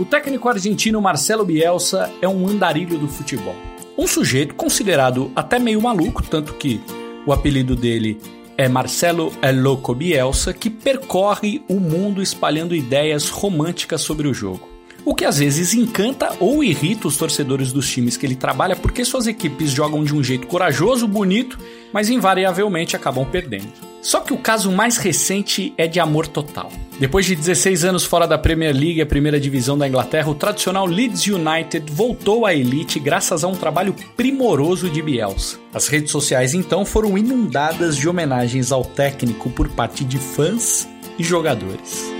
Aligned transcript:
O 0.00 0.04
técnico 0.06 0.48
argentino 0.48 0.98
Marcelo 0.98 1.44
Bielsa 1.44 2.10
é 2.22 2.26
um 2.26 2.48
andarilho 2.48 2.96
do 2.96 3.06
futebol. 3.06 3.54
Um 3.98 4.06
sujeito 4.06 4.54
considerado 4.54 5.30
até 5.36 5.58
meio 5.58 5.78
maluco, 5.82 6.22
tanto 6.22 6.54
que 6.54 6.80
o 7.26 7.34
apelido 7.34 7.76
dele 7.76 8.18
é 8.56 8.66
Marcelo 8.66 9.30
El 9.42 9.60
Loco 9.60 9.94
Bielsa, 9.94 10.54
que 10.54 10.70
percorre 10.70 11.62
o 11.68 11.74
mundo 11.74 12.22
espalhando 12.22 12.74
ideias 12.74 13.28
românticas 13.28 14.00
sobre 14.00 14.26
o 14.26 14.32
jogo 14.32 14.69
o 15.04 15.14
que 15.14 15.24
às 15.24 15.38
vezes 15.38 15.74
encanta 15.74 16.30
ou 16.38 16.62
irrita 16.62 17.08
os 17.08 17.16
torcedores 17.16 17.72
dos 17.72 17.88
times 17.88 18.16
que 18.16 18.26
ele 18.26 18.36
trabalha 18.36 18.76
porque 18.76 19.04
suas 19.04 19.26
equipes 19.26 19.70
jogam 19.70 20.04
de 20.04 20.14
um 20.14 20.22
jeito 20.22 20.46
corajoso, 20.46 21.06
bonito, 21.06 21.58
mas 21.92 22.10
invariavelmente 22.10 22.96
acabam 22.96 23.24
perdendo. 23.24 23.90
Só 24.02 24.20
que 24.20 24.32
o 24.32 24.38
caso 24.38 24.72
mais 24.72 24.96
recente 24.96 25.74
é 25.76 25.86
de 25.86 26.00
amor 26.00 26.26
total. 26.26 26.72
Depois 26.98 27.26
de 27.26 27.36
16 27.36 27.84
anos 27.84 28.04
fora 28.04 28.26
da 28.26 28.38
Premier 28.38 28.74
League, 28.74 29.00
a 29.00 29.06
primeira 29.06 29.38
divisão 29.38 29.76
da 29.76 29.86
Inglaterra, 29.86 30.30
o 30.30 30.34
tradicional 30.34 30.86
Leeds 30.86 31.26
United 31.26 31.90
voltou 31.92 32.46
à 32.46 32.54
elite 32.54 32.98
graças 32.98 33.44
a 33.44 33.48
um 33.48 33.54
trabalho 33.54 33.94
primoroso 34.16 34.88
de 34.88 35.02
Bielsa. 35.02 35.58
As 35.72 35.88
redes 35.88 36.10
sociais 36.10 36.54
então 36.54 36.84
foram 36.84 37.16
inundadas 37.16 37.96
de 37.96 38.08
homenagens 38.08 38.72
ao 38.72 38.84
técnico 38.84 39.50
por 39.50 39.68
parte 39.68 40.04
de 40.04 40.18
fãs 40.18 40.88
e 41.18 41.22
jogadores. 41.22 42.19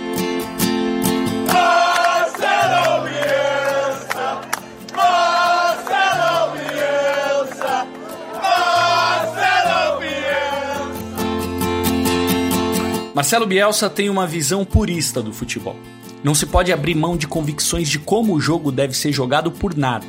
Marcelo 13.20 13.46
Bielsa 13.46 13.90
tem 13.90 14.08
uma 14.08 14.26
visão 14.26 14.64
purista 14.64 15.20
do 15.20 15.30
futebol. 15.30 15.76
Não 16.24 16.34
se 16.34 16.46
pode 16.46 16.72
abrir 16.72 16.94
mão 16.94 17.18
de 17.18 17.26
convicções 17.26 17.86
de 17.86 17.98
como 17.98 18.32
o 18.32 18.40
jogo 18.40 18.72
deve 18.72 18.96
ser 18.96 19.12
jogado 19.12 19.50
por 19.50 19.76
nada, 19.76 20.06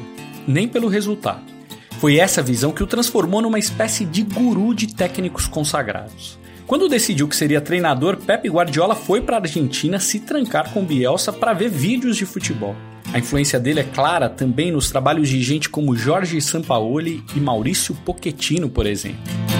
nem 0.48 0.66
pelo 0.66 0.88
resultado. 0.88 1.42
Foi 2.00 2.16
essa 2.16 2.42
visão 2.42 2.72
que 2.72 2.81
o 2.81 2.88
transformou 2.88 3.42
numa 3.42 3.59
espécie 3.59 4.06
de 4.06 4.23
guru 4.23 4.73
de 4.73 4.88
técnicos 4.95 5.45
consagrados. 5.45 6.40
Quando 6.66 6.88
decidiu 6.88 7.28
que 7.28 7.36
seria 7.36 7.59
treinador, 7.59 8.16
Pepe 8.16 8.48
Guardiola 8.48 8.95
foi 8.95 9.20
para 9.20 9.36
a 9.36 9.42
Argentina 9.42 10.00
se 10.00 10.22
trancar 10.22 10.72
com 10.72 10.86
Bielsa 10.86 11.34
para 11.34 11.52
ver 11.52 11.70
vídeos 11.70 12.16
de 12.16 12.25
futebol. 12.25 12.78
A 13.12 13.20
influência 13.20 13.59
dele 13.59 13.81
é 13.81 13.84
clara 13.84 14.30
também 14.30 14.72
nos 14.72 14.90
trabalhos 14.90 15.28
de 15.28 15.44
gente 15.44 15.68
como 15.68 15.98
Jorge 15.98 16.40
Sampaoli 16.40 17.22
e 17.36 17.42
Maurício 17.42 17.94
Pochettino, 17.94 18.70
por 18.70 18.86
exemplo. 18.86 19.51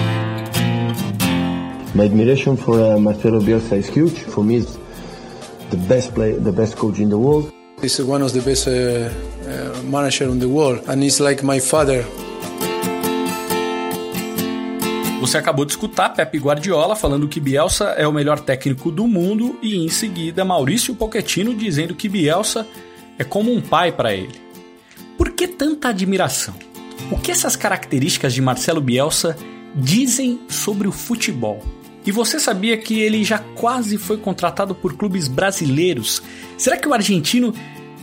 My 1.94 2.04
admiration 2.04 2.56
for 2.56 2.80
uh, 2.80 2.98
Marcelo 2.98 3.38
Bielsa 3.38 3.76
is 3.76 3.86
huge. 3.86 4.18
For 4.20 4.42
me, 4.42 4.56
it's 4.56 4.78
the 5.68 5.76
best 5.76 6.14
play, 6.14 6.32
the 6.32 6.50
best 6.50 6.76
coach 6.76 6.98
in 6.98 7.10
the 7.10 7.18
world. 7.18 7.52
He's 7.82 8.00
one 8.00 8.22
of 8.22 8.32
the 8.32 8.40
best 8.40 8.66
uh, 8.66 8.72
uh, 8.72 9.82
manager 9.82 10.24
in 10.30 10.38
the 10.38 10.48
world, 10.48 10.88
and 10.88 11.02
he's 11.02 11.20
like 11.20 11.44
my 11.44 11.60
father. 11.60 12.02
Você 15.20 15.36
acabou 15.36 15.66
de 15.66 15.72
escutar 15.72 16.14
Pepe 16.14 16.38
Guardiola 16.38 16.96
falando 16.96 17.28
que 17.28 17.38
Bielsa 17.38 17.90
é 17.98 18.08
o 18.08 18.12
melhor 18.12 18.40
técnico 18.40 18.90
do 18.90 19.06
mundo 19.06 19.58
e 19.62 19.76
em 19.76 19.88
seguida 19.90 20.46
Maurício 20.46 20.94
Pochettino 20.94 21.54
dizendo 21.54 21.94
que 21.94 22.08
Bielsa 22.08 22.66
é 23.18 23.22
como 23.22 23.52
um 23.52 23.60
pai 23.60 23.92
para 23.92 24.14
ele. 24.14 24.40
Por 25.18 25.30
que 25.32 25.46
tanta 25.46 25.90
admiração? 25.90 26.54
O 27.10 27.18
que 27.18 27.30
essas 27.30 27.54
características 27.54 28.32
de 28.32 28.40
Marcelo 28.40 28.80
Bielsa 28.80 29.36
dizem 29.76 30.40
sobre 30.48 30.88
o 30.88 30.92
futebol? 30.92 31.62
E 32.04 32.10
você 32.10 32.40
sabia 32.40 32.76
que 32.76 33.00
ele 33.00 33.22
já 33.22 33.38
quase 33.38 33.96
foi 33.96 34.16
contratado 34.16 34.74
por 34.74 34.96
clubes 34.96 35.28
brasileiros? 35.28 36.20
Será 36.58 36.76
que 36.76 36.88
o 36.88 36.94
argentino 36.94 37.54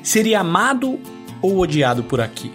seria 0.02 0.40
amado 0.40 1.00
ou 1.42 1.60
odiado 1.60 2.04
por 2.04 2.22
aqui? 2.22 2.52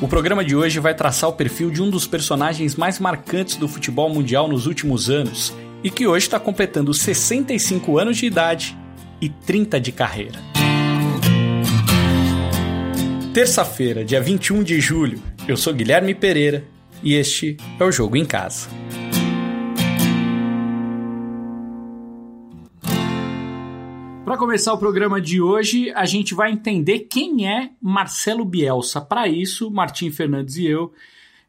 O 0.00 0.08
programa 0.08 0.44
de 0.44 0.56
hoje 0.56 0.80
vai 0.80 0.94
traçar 0.94 1.30
o 1.30 1.34
perfil 1.34 1.70
de 1.70 1.80
um 1.80 1.90
dos 1.90 2.06
personagens 2.06 2.74
mais 2.74 2.98
marcantes 2.98 3.56
do 3.56 3.68
futebol 3.68 4.08
mundial 4.08 4.48
nos 4.48 4.66
últimos 4.66 5.08
anos 5.08 5.54
e 5.84 5.90
que 5.90 6.06
hoje 6.06 6.26
está 6.26 6.40
completando 6.40 6.92
65 6.92 7.98
anos 7.98 8.16
de 8.16 8.26
idade 8.26 8.76
e 9.20 9.28
30 9.28 9.80
de 9.80 9.92
carreira. 9.92 10.40
Terça-feira, 13.32 14.04
dia 14.04 14.20
21 14.20 14.64
de 14.64 14.80
julho, 14.80 15.22
eu 15.46 15.56
sou 15.56 15.72
Guilherme 15.72 16.14
Pereira 16.14 16.64
e 17.02 17.14
este 17.14 17.56
é 17.78 17.84
o 17.84 17.92
Jogo 17.92 18.16
em 18.16 18.24
Casa. 18.24 18.68
Para 24.30 24.38
começar 24.38 24.72
o 24.72 24.78
programa 24.78 25.20
de 25.20 25.42
hoje, 25.42 25.90
a 25.90 26.04
gente 26.04 26.36
vai 26.36 26.52
entender 26.52 27.00
quem 27.00 27.50
é 27.52 27.70
Marcelo 27.82 28.44
Bielsa. 28.44 29.00
Para 29.00 29.26
isso, 29.26 29.68
Martim 29.72 30.08
Fernandes 30.08 30.56
e 30.56 30.66
eu 30.66 30.92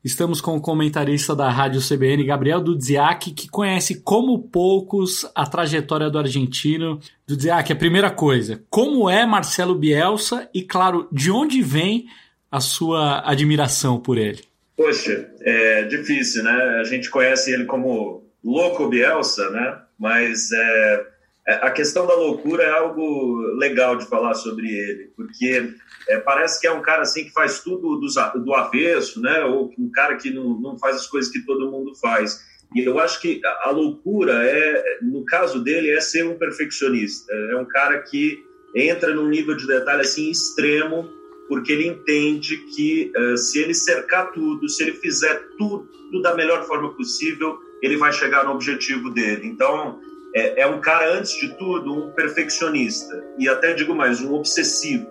estamos 0.04 0.42
com 0.42 0.58
o 0.58 0.60
comentarista 0.60 1.36
da 1.36 1.48
Rádio 1.48 1.80
CBN, 1.80 2.24
Gabriel 2.24 2.60
Dudziak, 2.60 3.34
que 3.34 3.48
conhece 3.48 4.02
como 4.02 4.42
poucos 4.42 5.30
a 5.36 5.46
trajetória 5.46 6.10
do 6.10 6.18
argentino. 6.18 7.00
Dudziak, 7.28 7.72
a 7.72 7.76
primeira 7.76 8.10
coisa, 8.10 8.64
como 8.68 9.08
é 9.08 9.28
Marcelo 9.28 9.76
Bielsa 9.76 10.50
e, 10.52 10.64
claro, 10.64 11.08
de 11.12 11.30
onde 11.30 11.62
vem 11.62 12.08
a 12.52 12.60
sua 12.60 13.22
admiração 13.30 14.00
por 14.00 14.18
ele? 14.18 14.40
Poxa, 14.76 15.30
é 15.42 15.84
difícil, 15.84 16.44
né? 16.44 16.80
A 16.82 16.84
gente 16.86 17.12
conhece 17.12 17.54
ele 17.54 17.66
como 17.66 18.24
Louco 18.44 18.90
Bielsa, 18.90 19.52
né? 19.52 19.78
Mas 20.00 20.52
é, 20.52 21.11
a 21.48 21.72
questão 21.72 22.06
da 22.06 22.14
loucura 22.16 22.64
é 22.64 22.72
algo 22.72 23.42
legal 23.58 23.96
de 23.96 24.06
falar 24.06 24.36
sobre 24.36 24.68
ele, 24.68 25.12
porque 25.16 25.74
é, 26.08 26.18
parece 26.20 26.62
que 26.62 26.68
é 26.68 26.72
um 26.72 26.82
cara 26.82 27.02
assim 27.02 27.24
que 27.24 27.32
faz 27.32 27.62
tudo 27.62 28.00
do, 28.00 28.08
do 28.44 28.54
avesso, 28.54 29.20
né? 29.22 29.44
Ou 29.46 29.72
um 29.78 29.92
cara 29.92 30.18
que 30.18 30.30
não, 30.30 30.60
não 30.60 30.78
faz 30.78 30.98
as 30.98 31.08
coisas 31.08 31.32
que 31.32 31.44
todo 31.46 31.72
mundo 31.72 31.96
faz. 31.96 32.40
E 32.76 32.82
eu 32.82 33.00
acho 33.00 33.20
que 33.20 33.42
a, 33.44 33.70
a 33.70 33.72
loucura 33.72 34.34
é, 34.46 35.00
no 35.02 35.26
caso 35.26 35.64
dele, 35.64 35.90
é 35.90 36.00
ser 36.00 36.26
um 36.26 36.38
perfeccionista. 36.38 37.34
É 37.34 37.56
um 37.56 37.66
cara 37.66 38.00
que 38.04 38.44
entra 38.76 39.14
num 39.14 39.28
nível 39.28 39.56
de 39.56 39.68
detalhe 39.68 40.02
assim 40.02 40.30
extremo, 40.30 41.10
porque 41.48 41.74
ele 41.74 41.88
entende 41.88 42.58
que 42.74 43.12
uh, 43.18 43.38
se 43.38 43.60
ele 43.60 43.74
cercar 43.74 44.32
tudo, 44.32 44.70
se 44.70 44.84
ele 44.84 44.94
fizer 44.94 45.36
tudo 45.58 46.22
da 46.22 46.36
melhor 46.36 46.66
forma 46.66 46.94
possível, 46.94 47.58
ele 47.82 47.98
vai 47.98 48.14
chegar 48.14 48.46
no 48.46 48.52
objetivo 48.52 49.10
dele. 49.10 49.48
Então 49.48 50.00
é, 50.34 50.62
é, 50.62 50.68
um 50.68 50.80
cara, 50.80 51.14
antes 51.18 51.34
de 51.36 51.54
tudo, 51.58 51.94
um 51.94 52.12
perfeccionista 52.12 53.24
e 53.38 53.50
até 53.50 53.74
digo 53.74 53.94
mais, 53.94 54.22
um 54.22 54.34
obsessivo. 54.34 55.08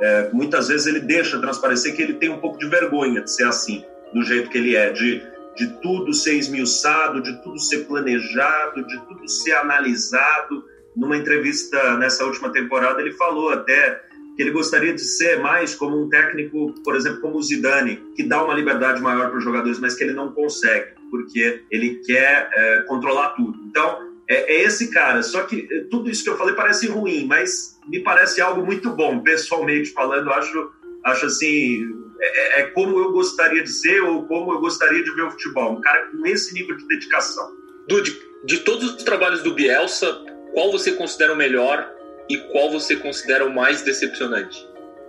É, 0.00 0.30
muitas 0.32 0.68
vezes 0.68 0.86
ele 0.86 1.00
deixa 1.00 1.40
transparecer 1.40 1.94
que 1.94 2.02
ele 2.02 2.14
tem 2.14 2.30
um 2.30 2.38
pouco 2.38 2.58
de 2.58 2.68
vergonha 2.68 3.20
de 3.20 3.30
ser 3.30 3.44
assim, 3.44 3.84
do 4.14 4.22
jeito 4.22 4.48
que 4.48 4.58
ele 4.58 4.76
é, 4.76 4.90
de, 4.90 5.22
de 5.56 5.66
tudo 5.82 6.14
ser 6.14 6.34
esmiuçado, 6.34 7.20
de 7.20 7.42
tudo 7.42 7.58
ser 7.58 7.84
planejado, 7.86 8.86
de 8.86 8.98
tudo 9.06 9.28
ser 9.28 9.52
analisado. 9.52 10.64
Numa 10.96 11.16
entrevista 11.16 11.96
nessa 11.98 12.24
última 12.24 12.52
temporada, 12.52 13.00
ele 13.00 13.12
falou 13.12 13.50
até 13.50 14.00
que 14.36 14.42
ele 14.42 14.52
gostaria 14.52 14.94
de 14.94 15.02
ser 15.02 15.40
mais 15.40 15.74
como 15.74 16.00
um 16.00 16.08
técnico, 16.08 16.74
por 16.82 16.96
exemplo, 16.96 17.20
como 17.20 17.36
o 17.36 17.42
Zidane, 17.42 18.02
que 18.16 18.22
dá 18.22 18.42
uma 18.42 18.54
liberdade 18.54 19.00
maior 19.02 19.28
para 19.28 19.38
os 19.38 19.44
jogadores, 19.44 19.78
mas 19.78 19.94
que 19.94 20.04
ele 20.04 20.14
não 20.14 20.32
consegue, 20.32 20.92
porque 21.10 21.62
ele 21.70 22.00
quer 22.06 22.48
é, 22.52 22.82
controlar 22.82 23.30
tudo. 23.30 23.58
Então, 23.68 24.09
é, 24.30 24.54
é, 24.54 24.62
esse 24.62 24.90
cara. 24.92 25.22
Só 25.24 25.42
que 25.42 25.68
é, 25.70 25.80
tudo 25.90 26.08
isso 26.08 26.22
que 26.22 26.30
eu 26.30 26.38
falei 26.38 26.54
parece 26.54 26.86
ruim, 26.86 27.26
mas 27.26 27.78
me 27.88 27.98
parece 28.00 28.40
algo 28.40 28.64
muito 28.64 28.90
bom, 28.90 29.18
pessoalmente 29.20 29.90
falando. 29.90 30.30
Acho, 30.30 30.70
acho 31.04 31.26
assim, 31.26 31.84
é, 32.20 32.60
é, 32.60 32.60
é, 32.60 32.66
como 32.68 32.96
eu 32.96 33.10
gostaria 33.10 33.62
de 33.62 33.72
ser 33.72 34.00
ou 34.02 34.24
como 34.26 34.52
eu 34.52 34.60
gostaria 34.60 35.02
de 35.02 35.10
ver 35.10 35.22
o 35.22 35.30
futebol. 35.32 35.72
Um 35.72 35.80
cara 35.80 36.06
com 36.06 36.24
esse 36.26 36.54
nível 36.54 36.76
de 36.76 36.86
dedicação. 36.86 37.50
Dude, 37.88 38.16
de 38.44 38.58
todos 38.60 38.94
os 38.94 39.02
trabalhos 39.02 39.42
do 39.42 39.52
Bielsa, 39.52 40.16
qual 40.54 40.70
você 40.70 40.92
considera 40.92 41.32
o 41.32 41.36
melhor 41.36 41.90
e 42.28 42.38
qual 42.52 42.70
você 42.70 42.94
considera 42.94 43.44
o 43.44 43.52
mais 43.52 43.82
decepcionante? 43.82 44.64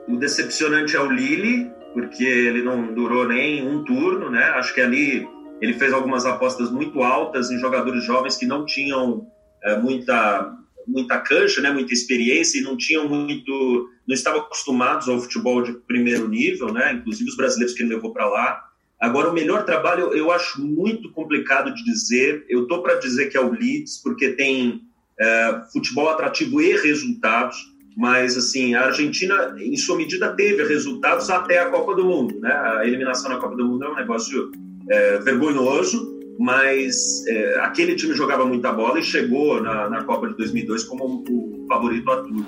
O 0.08 0.18
decepcionante 0.18 0.96
é 0.96 1.00
o 1.00 1.12
Lille, 1.12 1.70
porque 1.94 2.24
ele 2.24 2.64
não 2.64 2.92
durou 2.92 3.28
nem 3.28 3.68
um 3.68 3.84
turno, 3.84 4.32
né? 4.32 4.46
Acho 4.56 4.74
que 4.74 4.82
ali 4.82 5.28
ele 5.62 5.74
fez 5.74 5.94
algumas 5.94 6.26
apostas 6.26 6.72
muito 6.72 7.04
altas 7.04 7.52
em 7.52 7.60
jogadores 7.60 8.04
jovens 8.04 8.36
que 8.36 8.48
não 8.48 8.66
tinham 8.66 9.28
é, 9.64 9.78
muita 9.78 10.58
muita 10.88 11.20
cancha, 11.20 11.62
né, 11.62 11.72
muita 11.72 11.94
experiência 11.94 12.60
e 12.60 12.64
não 12.64 12.76
tinham 12.76 13.08
muito, 13.08 13.88
não 14.08 14.16
estavam 14.16 14.42
acostumados 14.42 15.08
ao 15.08 15.20
futebol 15.20 15.62
de 15.62 15.74
primeiro 15.74 16.28
nível, 16.28 16.74
né, 16.74 16.94
inclusive 16.94 17.30
os 17.30 17.38
brasileiros 17.38 17.76
que 17.76 17.84
ele 17.84 17.94
levou 17.94 18.12
para 18.12 18.28
lá. 18.28 18.64
Agora 19.00 19.30
o 19.30 19.34
melhor 19.34 19.64
trabalho 19.64 20.14
eu 20.14 20.32
acho 20.32 20.62
muito 20.62 21.12
complicado 21.12 21.74
de 21.74 21.84
dizer. 21.84 22.46
Eu 22.50 22.68
tô 22.68 22.82
para 22.82 22.96
dizer 22.96 23.30
que 23.30 23.38
é 23.38 23.42
o 23.42 23.52
Leeds 23.52 24.02
porque 24.04 24.30
tem 24.30 24.82
é, 25.20 25.62
futebol 25.72 26.10
atrativo 26.10 26.62
e 26.62 26.76
resultados, 26.78 27.58
mas 27.98 28.38
assim 28.38 28.76
a 28.76 28.86
Argentina 28.86 29.56
em 29.60 29.76
sua 29.76 29.98
medida 29.98 30.34
teve 30.36 30.64
resultados 30.64 31.30
até 31.30 31.60
a 31.60 31.70
Copa 31.70 31.96
do 31.96 32.06
Mundo, 32.06 32.40
né? 32.40 32.52
A 32.52 32.86
eliminação 32.86 33.30
na 33.30 33.38
Copa 33.38 33.56
do 33.56 33.66
Mundo 33.66 33.86
é 33.86 33.90
um 33.90 33.96
negócio 33.96 34.52
é, 34.90 35.20
vergonhoso, 35.20 36.20
mas 36.40 37.26
é, 37.28 37.60
aquele 37.60 37.96
time 37.96 38.14
jogava 38.14 38.46
muita 38.46 38.72
bola 38.72 39.00
e 39.00 39.04
chegou 39.04 39.62
na, 39.62 39.90
na 39.90 40.04
Copa 40.04 40.28
de 40.28 40.36
2002 40.38 40.84
como 40.86 41.24
o 41.30 41.66
favorito 41.68 42.10
a 42.12 42.18
tudo. 42.24 42.46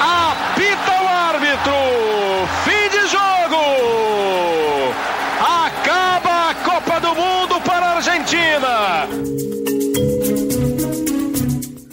Apita 0.00 0.92
o 1.02 1.08
árbitro! 1.08 1.72
Fim 2.64 2.88
de 2.90 3.06
jogo! 3.08 3.62
Acaba 5.40 6.50
a 6.50 6.54
Copa 6.54 7.00
do 7.00 7.14
Mundo 7.14 7.60
para 7.64 7.86
a 7.86 7.96
Argentina! 7.96 9.08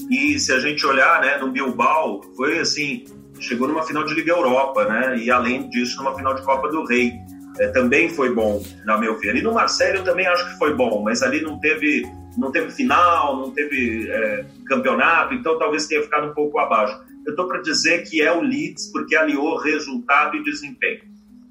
E 0.09 0.37
se 0.37 0.51
a 0.51 0.59
gente 0.59 0.85
olhar, 0.85 1.21
né, 1.21 1.37
no 1.37 1.49
Bilbao, 1.49 2.21
foi 2.35 2.59
assim, 2.59 3.05
chegou 3.39 3.67
numa 3.67 3.83
final 3.83 4.03
de 4.03 4.13
Liga 4.13 4.31
Europa, 4.31 4.85
né? 4.85 5.17
E 5.17 5.31
além 5.31 5.69
disso, 5.69 5.97
numa 5.97 6.15
final 6.15 6.35
de 6.35 6.43
Copa 6.43 6.69
do 6.69 6.85
Rei. 6.85 7.13
É, 7.61 7.67
também 7.67 8.09
foi 8.09 8.33
bom, 8.33 8.63
na 8.83 8.97
meu 8.97 9.19
ver. 9.19 9.35
E 9.35 9.41
no 9.43 9.53
Marcelo 9.53 9.97
eu 9.97 10.03
também 10.03 10.25
acho 10.25 10.51
que 10.51 10.57
foi 10.57 10.73
bom, 10.73 11.03
mas 11.03 11.21
ali 11.21 11.41
não 11.41 11.59
teve, 11.59 12.03
não 12.35 12.51
teve 12.51 12.71
final, 12.71 13.37
não 13.37 13.51
teve 13.51 14.09
é, 14.09 14.45
campeonato, 14.65 15.35
então 15.35 15.59
talvez 15.59 15.85
tenha 15.85 16.01
ficado 16.01 16.27
um 16.31 16.33
pouco 16.33 16.57
abaixo. 16.57 16.99
Eu 17.23 17.33
estou 17.33 17.47
para 17.47 17.61
dizer 17.61 18.09
que 18.09 18.19
é 18.19 18.31
o 18.31 18.41
Leeds 18.41 18.91
porque 18.91 19.15
aliou 19.15 19.57
resultado 19.57 20.37
e 20.37 20.43
desempenho. 20.43 21.01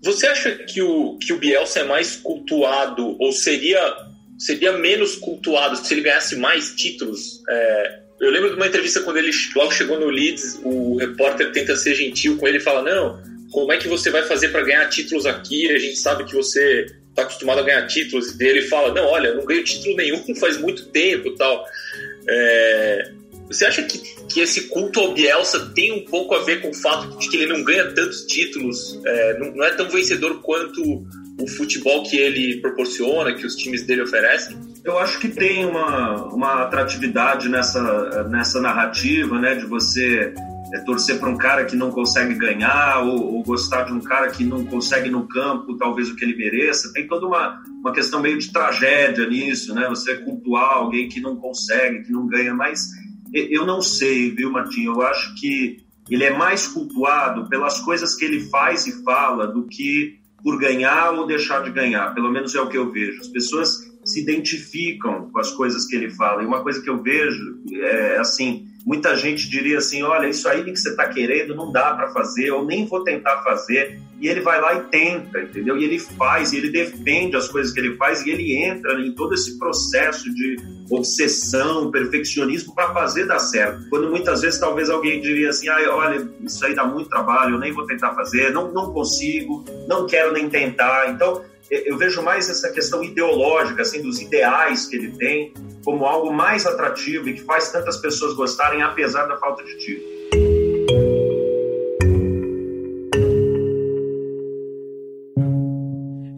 Você 0.02 0.26
acha 0.26 0.50
que 0.50 0.82
o, 0.82 1.16
que 1.16 1.32
o 1.32 1.38
Bielsa 1.38 1.80
é 1.80 1.84
mais 1.84 2.16
cultuado 2.16 3.16
ou 3.20 3.30
seria, 3.30 3.80
seria 4.36 4.72
menos 4.72 5.14
cultuado 5.14 5.76
se 5.76 5.94
ele 5.94 6.00
ganhasse 6.00 6.34
mais 6.34 6.74
títulos? 6.74 7.40
É, 7.48 8.00
eu 8.20 8.32
lembro 8.32 8.50
de 8.50 8.56
uma 8.56 8.66
entrevista 8.66 9.00
quando 9.00 9.18
ele 9.18 9.30
logo 9.54 9.70
chegou 9.70 10.00
no 10.00 10.08
Leeds, 10.08 10.60
o 10.64 10.96
repórter 10.96 11.52
tenta 11.52 11.76
ser 11.76 11.94
gentil 11.94 12.36
com 12.36 12.48
ele 12.48 12.56
e 12.56 12.60
fala: 12.60 12.82
Não, 12.82 13.22
como 13.50 13.72
é 13.72 13.76
que 13.76 13.88
você 13.88 14.10
vai 14.10 14.22
fazer 14.22 14.48
para 14.48 14.62
ganhar 14.62 14.88
títulos 14.88 15.26
aqui? 15.26 15.70
A 15.70 15.78
gente 15.78 15.96
sabe 15.96 16.24
que 16.24 16.34
você 16.34 16.86
está 17.10 17.22
acostumado 17.22 17.60
a 17.60 17.62
ganhar 17.62 17.86
títulos. 17.86 18.38
E 18.38 18.44
ele 18.44 18.62
fala: 18.62 18.94
Não, 18.94 19.04
olha, 19.04 19.34
não 19.34 19.44
ganho 19.44 19.64
título 19.64 19.96
nenhum 19.96 20.22
faz 20.36 20.56
muito 20.58 20.86
tempo 20.86 21.34
tal. 21.34 21.64
É, 22.28 23.12
você 23.48 23.66
acha 23.66 23.82
que, 23.82 23.98
que 24.28 24.40
esse 24.40 24.68
culto 24.68 25.00
ao 25.00 25.12
Bielsa 25.12 25.72
tem 25.74 25.92
um 25.92 26.04
pouco 26.04 26.34
a 26.34 26.44
ver 26.44 26.60
com 26.62 26.70
o 26.70 26.74
fato 26.74 27.18
de 27.18 27.28
que 27.28 27.36
ele 27.36 27.52
não 27.52 27.64
ganha 27.64 27.92
tantos 27.92 28.24
títulos, 28.26 29.00
é, 29.04 29.38
não, 29.38 29.52
não 29.52 29.64
é 29.64 29.70
tão 29.72 29.88
vencedor 29.88 30.40
quanto 30.40 31.04
o 31.40 31.48
futebol 31.48 32.04
que 32.04 32.16
ele 32.16 32.60
proporciona, 32.60 33.34
que 33.34 33.44
os 33.44 33.56
times 33.56 33.82
dele 33.82 34.02
oferecem? 34.02 34.56
Eu 34.84 34.98
acho 34.98 35.18
que 35.18 35.28
tem 35.28 35.64
uma, 35.64 36.26
uma 36.26 36.62
atratividade 36.62 37.48
nessa, 37.48 38.24
nessa 38.28 38.60
narrativa, 38.60 39.38
né, 39.40 39.54
de 39.54 39.66
você 39.66 40.32
é, 40.72 40.80
torcer 40.80 41.18
para 41.18 41.28
um 41.28 41.36
cara 41.36 41.64
que 41.64 41.76
não 41.76 41.90
consegue 41.90 42.34
ganhar 42.34 43.00
ou, 43.02 43.34
ou, 43.34 43.42
gostar 43.42 43.84
de 43.84 43.92
um 43.92 44.00
cara 44.00 44.30
que 44.30 44.44
não 44.44 44.64
consegue 44.64 45.10
no 45.10 45.26
campo 45.26 45.76
talvez 45.76 46.08
o 46.08 46.16
que 46.16 46.24
ele 46.24 46.36
mereça. 46.36 46.92
Tem 46.92 47.06
toda 47.06 47.26
uma, 47.26 47.62
uma 47.80 47.92
questão 47.92 48.20
meio 48.20 48.38
de 48.38 48.52
tragédia 48.52 49.26
nisso, 49.28 49.74
né? 49.74 49.88
Você 49.88 50.16
cultuar 50.18 50.74
alguém 50.74 51.08
que 51.08 51.20
não 51.20 51.36
consegue, 51.36 52.04
que 52.04 52.12
não 52.12 52.26
ganha, 52.26 52.54
mas 52.54 52.88
eu 53.32 53.66
não 53.66 53.80
sei, 53.80 54.30
viu, 54.30 54.50
Martinho? 54.50 54.92
Eu 54.92 55.02
acho 55.02 55.34
que 55.36 55.84
ele 56.08 56.24
é 56.24 56.36
mais 56.36 56.66
cultuado 56.66 57.48
pelas 57.48 57.80
coisas 57.80 58.14
que 58.14 58.24
ele 58.24 58.40
faz 58.48 58.86
e 58.86 59.02
fala 59.04 59.46
do 59.46 59.66
que 59.66 60.18
por 60.42 60.58
ganhar 60.58 61.12
ou 61.12 61.26
deixar 61.26 61.62
de 61.62 61.70
ganhar. 61.70 62.14
Pelo 62.14 62.30
menos 62.30 62.54
é 62.54 62.60
o 62.60 62.68
que 62.68 62.78
eu 62.78 62.90
vejo. 62.90 63.20
As 63.20 63.28
pessoas 63.28 63.90
se 64.04 64.20
identificam 64.20 65.30
com 65.30 65.38
as 65.38 65.52
coisas 65.52 65.86
que 65.86 65.94
ele 65.94 66.10
fala. 66.10 66.42
E 66.42 66.46
uma 66.46 66.62
coisa 66.62 66.80
que 66.82 66.88
eu 66.88 67.02
vejo 67.02 67.60
é 67.72 68.18
assim, 68.18 68.66
muita 68.84 69.14
gente 69.14 69.48
diria 69.48 69.78
assim, 69.78 70.02
olha, 70.02 70.28
isso 70.28 70.48
aí 70.48 70.64
que 70.64 70.76
você 70.76 70.90
está 70.90 71.08
querendo 71.08 71.54
não 71.54 71.70
dá 71.70 71.94
para 71.94 72.08
fazer, 72.12 72.50
ou 72.50 72.64
nem 72.64 72.86
vou 72.86 73.04
tentar 73.04 73.42
fazer. 73.42 74.00
E 74.20 74.28
ele 74.28 74.40
vai 74.40 74.60
lá 74.60 74.74
e 74.74 74.80
tenta, 74.84 75.40
entendeu? 75.40 75.78
E 75.78 75.84
ele 75.84 75.98
faz, 75.98 76.52
e 76.52 76.58
ele 76.58 76.70
defende 76.70 77.36
as 77.36 77.48
coisas 77.48 77.72
que 77.72 77.80
ele 77.80 77.96
faz, 77.96 78.24
e 78.24 78.30
ele 78.30 78.54
entra 78.54 79.00
em 79.00 79.12
todo 79.12 79.34
esse 79.34 79.58
processo 79.58 80.32
de 80.34 80.56
obsessão, 80.90 81.90
perfeccionismo 81.90 82.74
para 82.74 82.92
fazer 82.92 83.26
dar 83.26 83.38
certo. 83.38 83.88
Quando 83.88 84.10
muitas 84.10 84.42
vezes 84.42 84.60
talvez 84.60 84.90
alguém 84.90 85.20
diria 85.20 85.50
assim, 85.50 85.68
ah, 85.68 85.78
olha, 85.94 86.28
isso 86.42 86.64
aí 86.64 86.74
dá 86.74 86.84
muito 86.84 87.08
trabalho, 87.08 87.54
eu 87.54 87.58
nem 87.58 87.72
vou 87.72 87.86
tentar 87.86 88.14
fazer, 88.14 88.52
não, 88.52 88.72
não 88.72 88.92
consigo, 88.92 89.64
não 89.88 90.06
quero 90.06 90.32
nem 90.32 90.48
tentar. 90.50 91.10
Então, 91.10 91.42
eu 91.70 91.96
vejo 91.96 92.20
mais 92.22 92.50
essa 92.50 92.70
questão 92.72 93.02
ideológica, 93.02 93.82
assim, 93.82 94.02
dos 94.02 94.20
ideais 94.20 94.86
que 94.86 94.96
ele 94.96 95.12
tem, 95.12 95.54
como 95.84 96.04
algo 96.04 96.32
mais 96.32 96.66
atrativo 96.66 97.28
e 97.28 97.34
que 97.34 97.42
faz 97.42 97.70
tantas 97.70 97.96
pessoas 97.96 98.34
gostarem, 98.34 98.82
apesar 98.82 99.26
da 99.26 99.36
falta 99.38 99.62
de 99.64 99.76
título. 99.78 100.20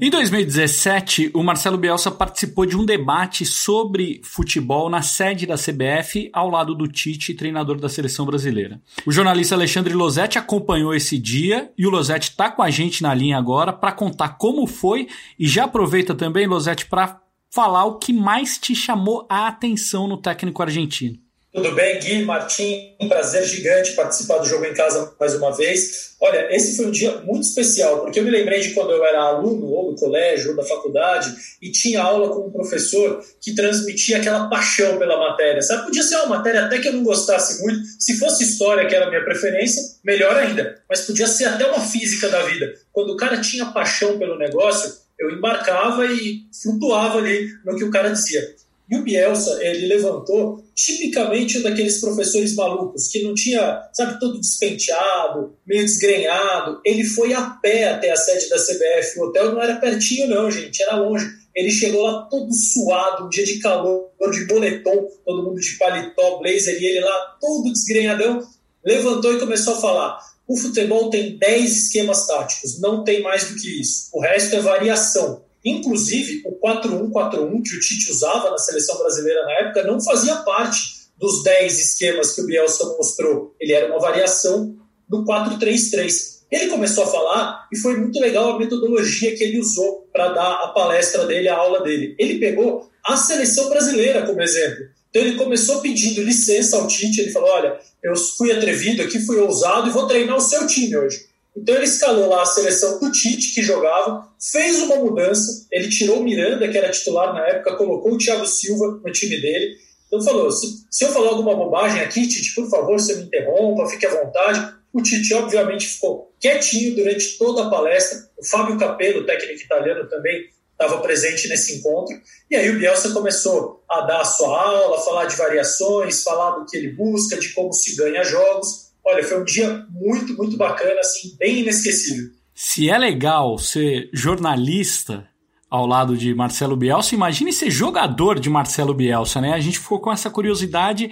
Em 0.05 0.11
2017, 0.11 1.31
o 1.33 1.45
Marcelo 1.45 1.79
Bielsa 1.79 2.11
participou 2.11 2.67
de 2.67 2.77
um 2.77 2.85
debate 2.85 3.47
sobre 3.47 4.21
futebol 4.25 4.91
na 4.91 5.01
sede 5.01 5.47
da 5.47 5.55
CBF, 5.55 6.29
ao 6.33 6.51
lado 6.51 6.75
do 6.75 6.89
Tite, 6.89 7.33
treinador 7.35 7.79
da 7.79 7.89
seleção 7.89 8.27
brasileira. 8.27 8.81
O 9.07 9.13
jornalista 9.13 9.55
Alexandre 9.55 9.95
Losetti 9.95 10.41
acompanhou 10.41 10.93
esse 10.93 11.17
dia 11.17 11.71
e 11.79 11.87
o 11.87 11.91
Losetti 11.91 12.31
está 12.31 12.51
com 12.51 12.63
a 12.63 12.69
gente 12.69 13.01
na 13.01 13.15
linha 13.15 13.39
agora 13.39 13.73
para 13.73 13.93
contar 13.93 14.31
como 14.31 14.67
foi 14.67 15.07
e 15.39 15.47
já 15.47 15.67
aproveita 15.67 16.17
também, 16.17 16.49
Losetti, 16.49 16.87
para 16.87 17.22
falar 17.53 17.85
o 17.85 17.99
que 17.99 18.13
mais 18.13 18.57
te 18.57 18.75
chamou 18.75 19.27
a 19.29 19.47
atenção 19.47 20.09
no 20.09 20.17
técnico 20.17 20.63
argentino. 20.63 21.19
Tudo 21.53 21.75
bem, 21.75 22.01
Gui, 22.01 22.25
Martim, 22.25 22.97
um 22.99 23.11
prazer 23.11 23.45
gigante 23.45 23.93
participar 23.93 24.39
do 24.39 24.47
Jogo 24.47 24.65
em 24.65 24.73
Casa 24.73 25.15
mais 25.21 25.35
uma 25.35 25.55
vez. 25.55 26.15
Olha, 26.19 26.49
esse 26.51 26.79
foi 26.79 26.87
um 26.87 26.91
dia 26.91 27.19
muito 27.19 27.43
especial, 27.43 28.01
porque 28.01 28.21
eu 28.21 28.25
me 28.25 28.31
lembrei 28.31 28.61
de 28.61 28.71
quando 28.71 28.91
eu 28.91 29.05
era 29.05 29.21
aluno, 29.21 29.67
ou 29.67 29.93
do 29.93 30.01
colégio, 30.01 30.53
ou 30.53 30.57
da 30.57 30.65
faculdade, 30.65 31.31
e 31.61 31.71
tinha 31.71 32.01
aula 32.01 32.31
com 32.31 32.47
um 32.47 32.51
professor 32.51 33.23
que 33.39 33.55
transmitia 33.55 34.17
aquela 34.17 34.49
paixão 34.49 34.97
pela 34.97 35.19
matéria. 35.19 35.61
Sabe, 35.61 35.85
podia 35.85 36.03
ser 36.03 36.17
uma 36.17 36.39
matéria 36.39 36.65
até 36.65 36.79
que 36.79 36.89
eu 36.89 36.95
não 36.95 37.05
gostasse 37.05 37.63
muito, 37.63 37.83
se 37.99 38.19
fosse 38.19 38.45
história, 38.45 38.87
que 38.89 38.95
era 38.95 39.05
a 39.05 39.11
minha 39.11 39.23
preferência, 39.23 39.83
melhor 40.03 40.35
ainda, 40.35 40.81
mas 40.89 41.03
podia 41.03 41.27
ser 41.27 41.45
até 41.45 41.67
uma 41.67 41.81
física 41.81 42.31
da 42.31 42.45
vida. 42.45 42.73
Quando 42.91 43.11
o 43.11 43.17
cara 43.17 43.39
tinha 43.43 43.67
paixão 43.67 44.19
pelo 44.19 44.39
negócio, 44.39 45.02
eu 45.23 45.31
embarcava 45.31 46.07
e 46.07 46.43
flutuava 46.63 47.19
ali 47.19 47.49
no 47.65 47.77
que 47.77 47.85
o 47.85 47.91
cara 47.91 48.11
dizia. 48.11 48.43
E 48.91 48.97
o 48.97 49.03
Bielsa, 49.03 49.59
ele 49.65 49.87
levantou 49.87 50.63
tipicamente 50.75 51.59
um 51.59 51.63
daqueles 51.63 52.01
professores 52.01 52.55
malucos, 52.55 53.09
que 53.09 53.23
não 53.23 53.33
tinha, 53.33 53.89
sabe, 53.93 54.19
todo 54.21 54.41
despenteado, 54.41 55.57
meio 55.67 55.85
desgrenhado. 55.85 56.81
Ele 56.85 57.05
foi 57.05 57.33
a 57.33 57.43
pé 57.43 57.89
até 57.89 58.11
a 58.11 58.17
sede 58.17 58.51
da 58.51 58.57
CBF. 58.57 59.19
O 59.19 59.25
hotel 59.25 59.53
não 59.53 59.63
era 59.63 59.77
pertinho, 59.77 60.29
não, 60.29 60.51
gente, 60.51 60.83
era 60.83 60.97
longe. 60.97 61.27
Ele 61.55 61.71
chegou 61.71 62.03
lá 62.03 62.23
todo 62.31 62.53
suado, 62.53 63.27
um 63.27 63.29
dia 63.29 63.45
de 63.45 63.61
calor, 63.61 64.11
de 64.31 64.45
boletom, 64.47 65.09
todo 65.25 65.43
mundo 65.43 65.61
de 65.61 65.77
paletó, 65.79 66.39
blazer, 66.39 66.83
e 66.83 66.85
ele 66.85 67.01
lá 67.01 67.37
todo 67.41 67.73
desgrenhadão, 67.73 68.43
levantou 68.85 69.35
e 69.35 69.41
começou 69.41 69.75
a 69.75 69.81
falar. 69.81 70.32
O 70.47 70.57
futebol 70.57 71.09
tem 71.11 71.39
10 71.39 71.85
esquemas 71.85 72.27
táticos, 72.27 72.81
não 72.81 73.05
tem 73.05 73.23
mais 73.23 73.45
do 73.45 73.55
que 73.55 73.81
isso. 73.81 74.09
O 74.13 74.21
resto 74.21 74.57
é 74.57 74.61
variação. 74.61 75.45
Inclusive, 75.65 76.43
o 76.45 76.59
4-1-4-1 76.59 77.63
que 77.63 77.77
o 77.77 77.81
Tite 77.81 78.11
usava 78.11 78.51
na 78.51 78.59
seleção 78.59 78.99
brasileira 78.99 79.45
na 79.45 79.53
época 79.53 79.85
não 79.85 80.01
fazia 80.01 80.37
parte 80.37 81.03
dos 81.17 81.45
10 81.45 81.79
esquemas 81.79 82.35
que 82.35 82.41
o 82.41 82.47
Bielsa 82.47 82.85
mostrou. 82.99 83.55
Ele 83.61 83.73
era 83.73 83.87
uma 83.87 84.01
variação 84.01 84.77
do 85.09 85.25
4-3-3. 85.25 86.33
Ele 86.51 86.67
começou 86.67 87.05
a 87.05 87.07
falar 87.07 87.69
e 87.73 87.79
foi 87.79 87.97
muito 87.97 88.21
legal 88.21 88.51
a 88.51 88.59
metodologia 88.59 89.35
que 89.35 89.43
ele 89.43 89.61
usou 89.61 90.07
para 90.13 90.33
dar 90.33 90.53
a 90.65 90.69
palestra 90.69 91.25
dele, 91.27 91.49
a 91.49 91.57
aula 91.57 91.81
dele. 91.83 92.15
Ele 92.19 92.39
pegou 92.39 92.91
a 93.05 93.17
seleção 93.17 93.71
brasileira 93.71 94.27
como 94.27 94.43
exemplo. 94.43 94.85
Então 95.13 95.29
ele 95.29 95.37
começou 95.37 95.81
pedindo 95.83 96.23
licença 96.23 96.79
ao 96.79 96.89
Tite, 96.89 97.21
ele 97.21 97.31
falou: 97.31 97.51
"Olha, 97.51 97.79
eu 98.03 98.17
fui 98.17 98.51
atrevido 98.51 99.03
aqui, 99.03 99.21
fui 99.21 99.39
ousado 99.39 99.89
e 99.89 99.93
vou 99.93 100.07
treinar 100.07 100.37
o 100.37 100.41
seu 100.41 100.67
time 100.67 100.97
hoje". 100.97 101.27
Então 101.55 101.75
ele 101.75 101.85
escalou 101.85 102.31
lá 102.31 102.43
a 102.43 102.47
seleção 102.47 102.99
do 102.99 103.13
Tite, 103.13 103.55
que 103.55 103.63
jogava, 103.63 104.27
fez 104.41 104.81
uma 104.81 104.97
mudança, 104.97 105.67
ele 105.71 105.91
tirou 105.91 106.21
o 106.21 106.25
Miranda, 106.25 106.67
que 106.67 106.79
era 106.79 106.91
titular 106.91 107.35
na 107.35 107.47
época, 107.47 107.77
colocou 107.77 108.15
o 108.15 108.19
Thiago 108.19 108.47
Silva 108.47 109.01
no 109.05 109.13
time 109.13 109.39
dele. 109.39 109.77
Então 110.07 110.23
falou: 110.23 110.51
se, 110.51 110.67
se 110.91 111.05
eu 111.05 111.13
falar 111.13 111.29
alguma 111.29 111.55
bobagem 111.55 112.01
aqui, 112.01 112.27
Tite, 112.27 112.55
por 112.55 112.71
favor, 112.71 112.99
você 112.99 113.17
me 113.17 113.25
interrompa, 113.25 113.87
fique 113.87 114.07
à 114.07 114.25
vontade. 114.25 114.75
O 114.95 115.03
Tite, 115.03 115.35
obviamente, 115.35 115.87
ficou 115.87 116.33
quietinho 116.41 116.95
durante 116.97 117.37
toda 117.37 117.65
a 117.65 117.71
palestra. 117.71 118.19
O 118.39 118.45
Fábio 118.47 118.79
Capello, 118.79 119.27
técnico 119.27 119.63
italiano, 119.63 120.09
também 120.09 120.49
estava 120.83 121.01
presente 121.01 121.49
nesse 121.49 121.79
encontro. 121.79 122.15
E 122.51 122.57
aí 122.57 122.71
o 122.71 122.79
Bielsa 122.79 123.11
começou 123.13 123.83
a 123.91 124.01
dar 124.03 124.21
a 124.21 124.25
sua 124.25 124.63
aula, 124.63 125.01
falar 125.01 125.27
de 125.27 125.37
variações, 125.37 126.23
falar 126.23 126.59
do 126.59 126.67
que 126.67 126.77
ele 126.77 126.93
busca, 126.93 127.39
de 127.39 127.51
como 127.51 127.73
se 127.73 127.97
ganha 127.97 128.25
jogos. 128.25 128.93
Olha, 129.05 129.25
foi 129.25 129.41
um 129.41 129.45
dia 129.45 129.87
muito, 129.91 130.37
muito 130.37 130.57
bacana, 130.57 131.01
assim, 131.01 131.37
bem 131.39 131.61
inesquecível. 131.61 132.31
Se 132.55 132.89
é 132.89 132.99
legal 132.99 133.59
ser 133.59 134.09
jornalista 134.13 135.29
ao 135.71 135.87
lado 135.87 136.17
de 136.17 136.35
Marcelo 136.35 136.77
Bielsa, 136.77 137.15
imagine 137.15 137.53
ser 137.53 137.71
jogador 137.71 138.39
de 138.39 138.51
Marcelo 138.51 138.93
Bielsa, 138.93 139.41
né? 139.41 139.55
A 139.55 139.61
gente 139.61 139.79
ficou 139.79 139.99
com 139.99 140.13
essa 140.13 140.29
curiosidade 140.29 141.11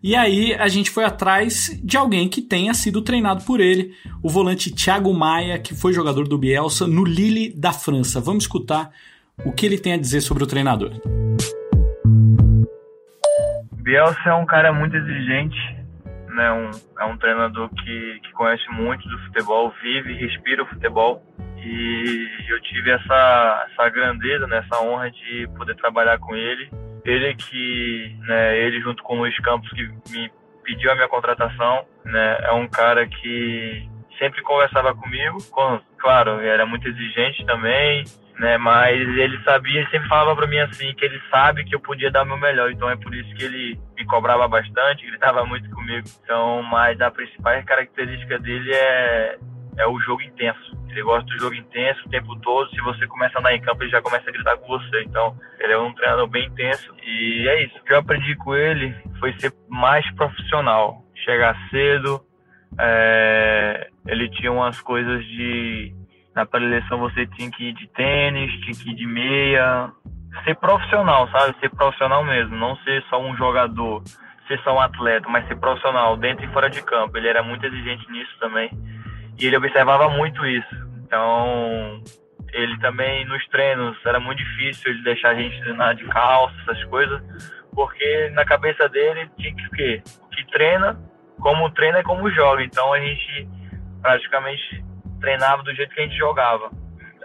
e 0.00 0.14
aí 0.14 0.54
a 0.54 0.68
gente 0.68 0.90
foi 0.90 1.04
atrás 1.04 1.80
de 1.82 1.96
alguém 1.96 2.28
que 2.28 2.40
tenha 2.40 2.72
sido 2.72 3.02
treinado 3.02 3.44
por 3.44 3.60
ele, 3.60 3.92
o 4.22 4.28
volante 4.28 4.72
Thiago 4.72 5.12
Maia, 5.12 5.58
que 5.58 5.74
foi 5.74 5.92
jogador 5.92 6.28
do 6.28 6.38
Bielsa 6.38 6.86
no 6.86 7.04
Lille 7.04 7.52
da 7.52 7.72
França. 7.72 8.20
Vamos 8.20 8.44
escutar 8.44 8.90
o 9.44 9.52
que 9.52 9.66
ele 9.66 9.78
tem 9.78 9.94
a 9.94 9.98
dizer 9.98 10.20
sobre 10.20 10.44
o 10.44 10.46
treinador. 10.46 10.92
Bielsa 13.72 14.28
é 14.28 14.34
um 14.34 14.46
cara 14.46 14.72
muito 14.72 14.96
exigente, 14.96 15.58
né? 16.28 16.52
Um, 16.52 16.70
é 17.00 17.04
um 17.04 17.16
treinador 17.16 17.68
que, 17.70 18.20
que 18.22 18.32
conhece 18.32 18.70
muito 18.70 19.08
do 19.08 19.18
futebol, 19.26 19.72
vive 19.82 20.12
e 20.12 20.26
respira 20.26 20.62
o 20.62 20.66
futebol. 20.66 21.22
E 21.56 22.28
eu 22.48 22.60
tive 22.62 22.90
essa, 22.90 23.66
essa 23.72 23.88
grandeza, 23.88 24.46
né, 24.46 24.58
essa 24.58 24.80
honra 24.80 25.10
de 25.10 25.48
poder 25.56 25.74
trabalhar 25.74 26.18
com 26.18 26.36
ele. 26.36 26.70
Ele 27.08 27.34
que, 27.34 28.16
né, 28.26 28.58
ele 28.58 28.80
junto 28.80 29.02
com 29.02 29.14
o 29.14 29.18
Luiz 29.20 29.36
Campos 29.38 29.70
que 29.70 29.82
me 30.10 30.30
pediu 30.62 30.92
a 30.92 30.94
minha 30.94 31.08
contratação, 31.08 31.86
né, 32.04 32.38
é 32.42 32.52
um 32.52 32.68
cara 32.68 33.06
que 33.06 33.88
sempre 34.18 34.42
conversava 34.42 34.94
comigo, 34.94 35.38
com, 35.50 35.80
claro, 35.96 36.40
era 36.40 36.66
muito 36.66 36.86
exigente 36.86 37.46
também, 37.46 38.04
né? 38.38 38.58
Mas 38.58 39.00
ele 39.00 39.42
sabia, 39.42 39.80
ele 39.80 39.90
sempre 39.90 40.08
falava 40.08 40.34
para 40.36 40.46
mim 40.46 40.58
assim 40.58 40.92
que 40.94 41.04
ele 41.04 41.20
sabe 41.30 41.64
que 41.64 41.74
eu 41.74 41.80
podia 41.80 42.10
dar 42.10 42.22
o 42.22 42.26
meu 42.26 42.36
melhor, 42.36 42.70
então 42.70 42.90
é 42.90 42.96
por 42.96 43.14
isso 43.14 43.34
que 43.34 43.44
ele 43.44 43.78
me 43.96 44.04
cobrava 44.04 44.46
bastante, 44.46 45.06
gritava 45.06 45.44
muito 45.44 45.68
comigo. 45.70 46.06
Então, 46.22 46.62
mas 46.62 47.00
a 47.00 47.10
principal 47.10 47.62
característica 47.64 48.38
dele 48.38 48.72
é 48.72 49.38
é 49.78 49.86
o 49.86 49.98
jogo 50.00 50.22
intenso. 50.22 50.76
Ele 50.90 51.02
gosta 51.02 51.24
do 51.24 51.38
jogo 51.38 51.54
intenso 51.54 52.00
o 52.04 52.10
tempo 52.10 52.36
todo. 52.40 52.68
Se 52.70 52.80
você 52.80 53.06
começa 53.06 53.38
a 53.38 53.40
andar 53.40 53.54
em 53.54 53.60
campo, 53.60 53.82
ele 53.82 53.90
já 53.90 54.02
começa 54.02 54.28
a 54.28 54.32
gritar 54.32 54.56
com 54.56 54.66
você. 54.66 55.02
Então, 55.02 55.36
ele 55.58 55.72
é 55.72 55.78
um 55.78 55.94
treinador 55.94 56.26
bem 56.26 56.46
intenso. 56.46 56.94
E 57.02 57.48
é 57.48 57.64
isso. 57.64 57.78
O 57.78 57.84
que 57.84 57.92
eu 57.92 57.98
aprendi 57.98 58.34
com 58.36 58.54
ele 58.54 58.94
foi 59.20 59.32
ser 59.38 59.52
mais 59.68 60.08
profissional. 60.14 61.02
Chegar 61.24 61.56
cedo. 61.70 62.20
É... 62.78 63.88
Ele 64.06 64.28
tinha 64.30 64.52
umas 64.52 64.80
coisas 64.80 65.24
de 65.24 65.94
na 66.34 66.46
preleção 66.46 66.98
você 66.98 67.26
tinha 67.26 67.50
que 67.50 67.64
ir 67.64 67.72
de 67.72 67.88
tênis, 67.88 68.52
tinha 68.60 68.76
que 68.76 68.90
ir 68.90 68.94
de 68.94 69.06
meia. 69.06 69.90
Ser 70.44 70.54
profissional, 70.54 71.28
sabe? 71.30 71.58
Ser 71.58 71.70
profissional 71.70 72.24
mesmo. 72.24 72.56
Não 72.56 72.76
ser 72.78 73.02
só 73.10 73.20
um 73.20 73.36
jogador, 73.36 74.02
ser 74.46 74.60
só 74.60 74.74
um 74.76 74.80
atleta, 74.80 75.28
mas 75.28 75.46
ser 75.48 75.56
profissional 75.56 76.16
dentro 76.16 76.44
e 76.44 76.52
fora 76.52 76.70
de 76.70 76.80
campo. 76.82 77.16
Ele 77.16 77.28
era 77.28 77.42
muito 77.42 77.66
exigente 77.66 78.08
nisso 78.10 78.32
também. 78.38 78.70
E 79.38 79.46
ele 79.46 79.56
observava 79.56 80.08
muito 80.08 80.44
isso. 80.44 80.88
Então, 81.04 82.02
ele 82.52 82.76
também 82.78 83.24
nos 83.26 83.46
treinos 83.48 83.96
era 84.04 84.18
muito 84.18 84.38
difícil 84.38 84.90
ele 84.90 85.02
deixar 85.02 85.30
a 85.30 85.34
gente 85.34 85.60
treinar 85.60 85.94
de 85.94 86.04
calça, 86.06 86.54
essas 86.62 86.82
coisas, 86.84 87.22
porque 87.72 88.30
na 88.30 88.44
cabeça 88.44 88.88
dele 88.88 89.30
tinha 89.36 89.54
que 89.54 89.66
o 89.66 89.70
quê? 89.70 90.02
Que 90.32 90.46
treina, 90.50 90.98
como 91.40 91.70
treina 91.70 92.00
e 92.00 92.04
como 92.04 92.30
joga. 92.30 92.62
Então 92.62 92.92
a 92.92 93.00
gente 93.00 93.48
praticamente 94.02 94.84
treinava 95.20 95.62
do 95.62 95.74
jeito 95.74 95.94
que 95.94 96.00
a 96.00 96.04
gente 96.04 96.16
jogava. 96.16 96.70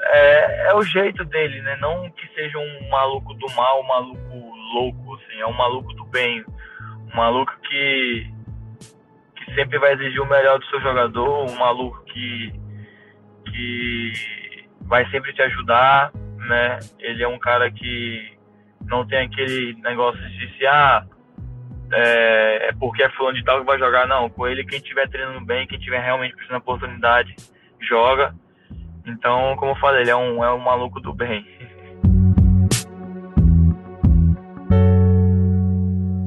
É, 0.06 0.68
é 0.68 0.76
o 0.76 0.84
jeito 0.84 1.24
dele, 1.26 1.62
né? 1.62 1.78
Não 1.80 2.10
que 2.12 2.28
seja 2.36 2.58
um 2.58 2.90
maluco 2.90 3.34
do 3.36 3.50
mal, 3.56 3.82
um 3.82 3.88
maluco 3.88 4.54
louco, 4.74 5.16
assim, 5.16 5.40
é 5.40 5.48
um 5.48 5.54
maluco 5.54 5.94
do 5.94 6.06
bem, 6.06 6.44
um 7.12 7.16
maluco 7.16 7.54
que 7.62 8.28
sempre 9.56 9.80
vai 9.80 9.94
exigir 9.94 10.22
o 10.22 10.30
melhor 10.30 10.60
do 10.60 10.66
seu 10.66 10.82
jogador, 10.82 11.50
um 11.50 11.56
maluco 11.56 12.04
que, 12.06 12.54
que 13.46 14.14
vai 14.82 15.10
sempre 15.10 15.34
te 15.34 15.42
ajudar, 15.42 16.12
né? 16.48 16.80
Ele 17.00 17.24
é 17.24 17.28
um 17.28 17.40
cara 17.40 17.72
que 17.72 18.34
não 18.86 19.06
tem 19.08 19.20
aquele 19.20 19.74
negócio 19.82 20.22
de 20.22 20.58
se, 20.58 20.66
ah, 20.68 21.06
é, 21.92 22.70
é 22.70 22.72
porque 22.74 23.04
é 23.04 23.10
fulano 23.12 23.38
de 23.38 23.44
tal 23.44 23.60
que 23.60 23.66
vai 23.66 23.78
jogar, 23.78 24.08
não. 24.08 24.30
Com 24.30 24.48
ele, 24.48 24.66
quem 24.66 24.80
estiver 24.80 25.08
treinando 25.10 25.46
bem, 25.46 25.68
quem 25.68 25.78
estiver 25.78 26.02
realmente 26.02 26.36
precisando 26.36 26.58
de 26.58 26.64
oportunidade, 26.64 27.36
joga. 27.82 28.34
Então, 29.06 29.56
como 29.58 29.72
eu 29.72 29.76
falei, 29.78 30.02
ele 30.02 30.12
é 30.12 30.16
um, 30.16 30.44
é 30.44 30.52
um 30.54 30.60
maluco 30.60 31.00
do 31.00 31.14
bem. 31.14 31.46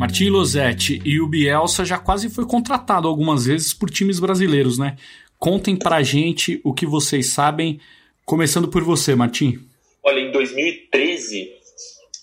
Martim 0.07 0.29
Losetti 0.29 1.03
e 1.05 1.21
o 1.21 1.27
Bielsa 1.27 1.85
já 1.85 1.99
quase 1.99 2.31
foi 2.31 2.47
contratado 2.47 3.09
algumas 3.09 3.47
vezes 3.47 3.75
por 3.75 3.91
times 3.91 4.21
brasileiros, 4.21 4.79
né? 4.79 4.97
Contem 5.37 5.77
pra 5.77 6.01
gente 6.01 6.61
o 6.63 6.73
que 6.73 6.87
vocês 6.87 7.33
sabem, 7.33 7.81
começando 8.25 8.69
por 8.69 8.85
você, 8.85 9.17
Martim. 9.17 9.59
Olha, 10.05 10.21
em 10.21 10.31
2013, 10.31 11.51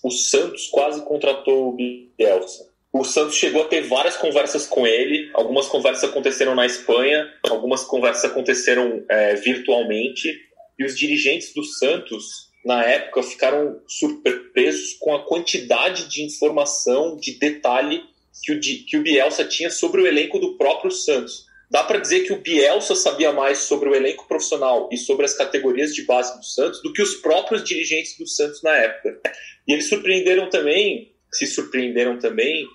o 0.02 0.10
Santos 0.10 0.68
quase 0.68 1.04
contratou 1.04 1.70
o 1.70 1.78
Bielsa 2.18 2.74
o 2.94 3.04
Santos 3.04 3.36
chegou 3.36 3.64
a 3.64 3.68
ter 3.68 3.82
várias 3.82 4.16
conversas 4.16 4.68
com 4.68 4.86
ele. 4.86 5.32
Algumas 5.34 5.66
conversas 5.66 6.08
aconteceram 6.12 6.54
na 6.54 6.64
Espanha, 6.64 7.28
algumas 7.50 7.84
conversas 7.84 8.26
aconteceram 8.26 9.04
é, 9.10 9.34
virtualmente. 9.34 10.32
E 10.78 10.86
os 10.86 10.96
dirigentes 10.96 11.56
do 11.56 11.64
Santos, 11.64 12.52
na 12.66 12.84
época, 12.84 13.24
ficaram 13.24 13.82
surpresos 13.88 14.94
com 15.00 15.14
a 15.14 15.26
quantidade 15.26 16.08
de 16.08 16.24
informação, 16.24 17.18
de 17.18 17.34
detalhe 17.34 18.04
que 18.42 18.54
o, 18.54 18.60
que 18.60 18.98
o 18.98 19.04
Bielsa 19.04 19.44
tinha 19.46 19.70
sobre 19.70 20.02
o 20.02 20.08
elenco 20.08 20.40
do 20.40 20.58
próprio 20.58 20.92
Santos. 20.92 21.46
Dá 21.70 21.84
para 21.84 22.00
dizer 22.00 22.22
que 22.22 22.34
o 22.34 22.42
Bielsa 22.42 22.96
sabia 22.96 23.34
mais 23.34 23.60
sobre 23.60 23.90
o 23.90 23.96
elenco 23.96 24.28
profissional 24.28 24.90
e 24.92 24.98
sobre 24.98 25.26
as 25.26 25.34
categorias 25.34 25.94
de 25.94 26.04
base 26.04 26.38
do 26.38 26.46
Santos 26.46 26.82
do 26.82 26.94
que 26.94 27.02
os 27.02 27.16
próprios 27.16 27.64
dirigentes 27.64 28.18
do 28.18 28.28
Santos 28.28 28.62
na 28.62 28.76
época. 28.78 29.20
E 29.68 29.74
eles 29.74 29.90
surpreenderam 29.90 30.50
também, 30.50 31.12
se 31.32 31.48
surpreenderam 31.48 32.20
também 32.20 32.68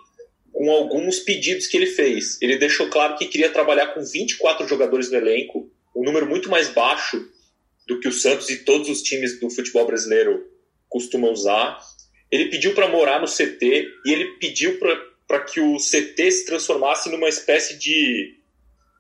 com 0.52 0.71
alguns 0.71 1.21
pedidos 1.21 1.66
que 1.66 1.76
ele 1.76 1.87
fez. 1.87 2.40
Ele 2.42 2.57
deixou 2.57 2.90
claro 2.90 3.16
que 3.16 3.26
queria 3.26 3.50
trabalhar 3.50 3.95
com 3.95 4.02
24 4.02 4.66
jogadores 4.66 5.11
no 5.11 5.16
elenco, 5.16 5.71
um 5.95 6.02
número 6.02 6.26
muito 6.26 6.50
mais 6.50 6.68
baixo 6.68 7.25
do 7.88 7.99
que 7.99 8.07
o 8.07 8.12
Santos 8.12 8.50
e 8.50 8.64
todos 8.64 8.88
os 8.90 9.02
times 9.02 9.40
do 9.40 9.49
futebol 9.49 9.87
brasileiro 9.87 10.47
costumam 10.88 11.33
usar. 11.33 11.80
Ele 12.30 12.50
pediu 12.50 12.75
para 12.75 12.87
morar 12.87 13.21
no 13.21 13.26
CT 13.26 13.87
e 14.04 14.12
ele 14.12 14.26
pediu 14.38 14.78
para 15.26 15.40
que 15.40 15.59
o 15.59 15.76
CT 15.78 16.30
se 16.30 16.45
transformasse 16.45 17.09
numa 17.09 17.28
espécie 17.28 17.78
de, 17.78 18.37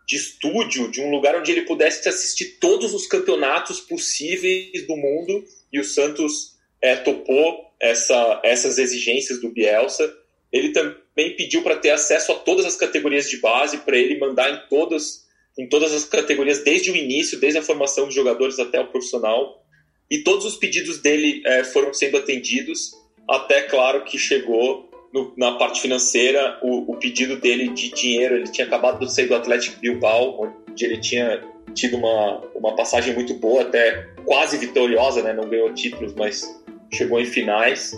de 0.06 0.16
estúdio, 0.16 0.90
de 0.90 1.02
um 1.02 1.10
lugar 1.10 1.38
onde 1.38 1.52
ele 1.52 1.62
pudesse 1.62 2.08
assistir 2.08 2.58
todos 2.58 2.94
os 2.94 3.06
campeonatos 3.06 3.78
possíveis 3.78 4.86
do 4.86 4.96
mundo. 4.96 5.44
E 5.70 5.78
o 5.78 5.84
Santos 5.84 6.56
é, 6.80 6.96
topou 6.96 7.68
essa, 7.78 8.40
essas 8.42 8.78
exigências 8.78 9.38
do 9.38 9.50
Bielsa. 9.50 10.10
Ele 10.50 10.70
também 10.70 11.36
pediu 11.36 11.62
para 11.62 11.76
ter 11.76 11.90
acesso 11.90 12.32
a 12.32 12.36
todas 12.36 12.64
as 12.64 12.76
categorias 12.76 13.28
de 13.28 13.36
base, 13.36 13.76
para 13.78 13.98
ele 13.98 14.18
mandar 14.18 14.50
em 14.50 14.68
todas, 14.70 15.27
em 15.58 15.68
todas 15.68 15.92
as 15.92 16.04
categorias, 16.04 16.62
desde 16.62 16.90
o 16.90 16.96
início, 16.96 17.40
desde 17.40 17.58
a 17.58 17.62
formação 17.62 18.06
dos 18.06 18.14
jogadores 18.14 18.58
até 18.58 18.80
o 18.80 18.86
profissional. 18.86 19.64
E 20.10 20.18
todos 20.18 20.46
os 20.46 20.56
pedidos 20.56 20.98
dele 20.98 21.42
é, 21.44 21.64
foram 21.64 21.92
sendo 21.92 22.16
atendidos, 22.16 22.92
até, 23.28 23.62
claro, 23.62 24.04
que 24.04 24.16
chegou 24.16 24.88
no, 25.12 25.34
na 25.36 25.52
parte 25.58 25.80
financeira 25.80 26.58
o, 26.62 26.92
o, 26.92 26.96
pedido 26.96 27.36
dele 27.36 27.68
de 27.68 27.90
dinheiro. 27.90 28.36
Ele 28.36 28.50
tinha 28.50 28.66
acabado 28.66 29.04
de 29.04 29.12
sair 29.12 29.26
do 29.26 29.34
Atlético 29.34 29.80
Bilbao, 29.80 30.52
onde 30.68 30.84
ele 30.84 30.98
tinha 30.98 31.42
tido 31.74 31.96
uma, 31.96 32.40
uma 32.54 32.74
passagem 32.74 33.14
muito 33.14 33.34
boa, 33.34 33.62
até 33.62 34.06
quase 34.24 34.56
vitoriosa, 34.56 35.22
né? 35.22 35.32
não 35.32 35.48
ganhou 35.48 35.72
títulos, 35.74 36.14
mas 36.14 36.46
chegou 36.92 37.20
em 37.20 37.26
finais 37.26 37.92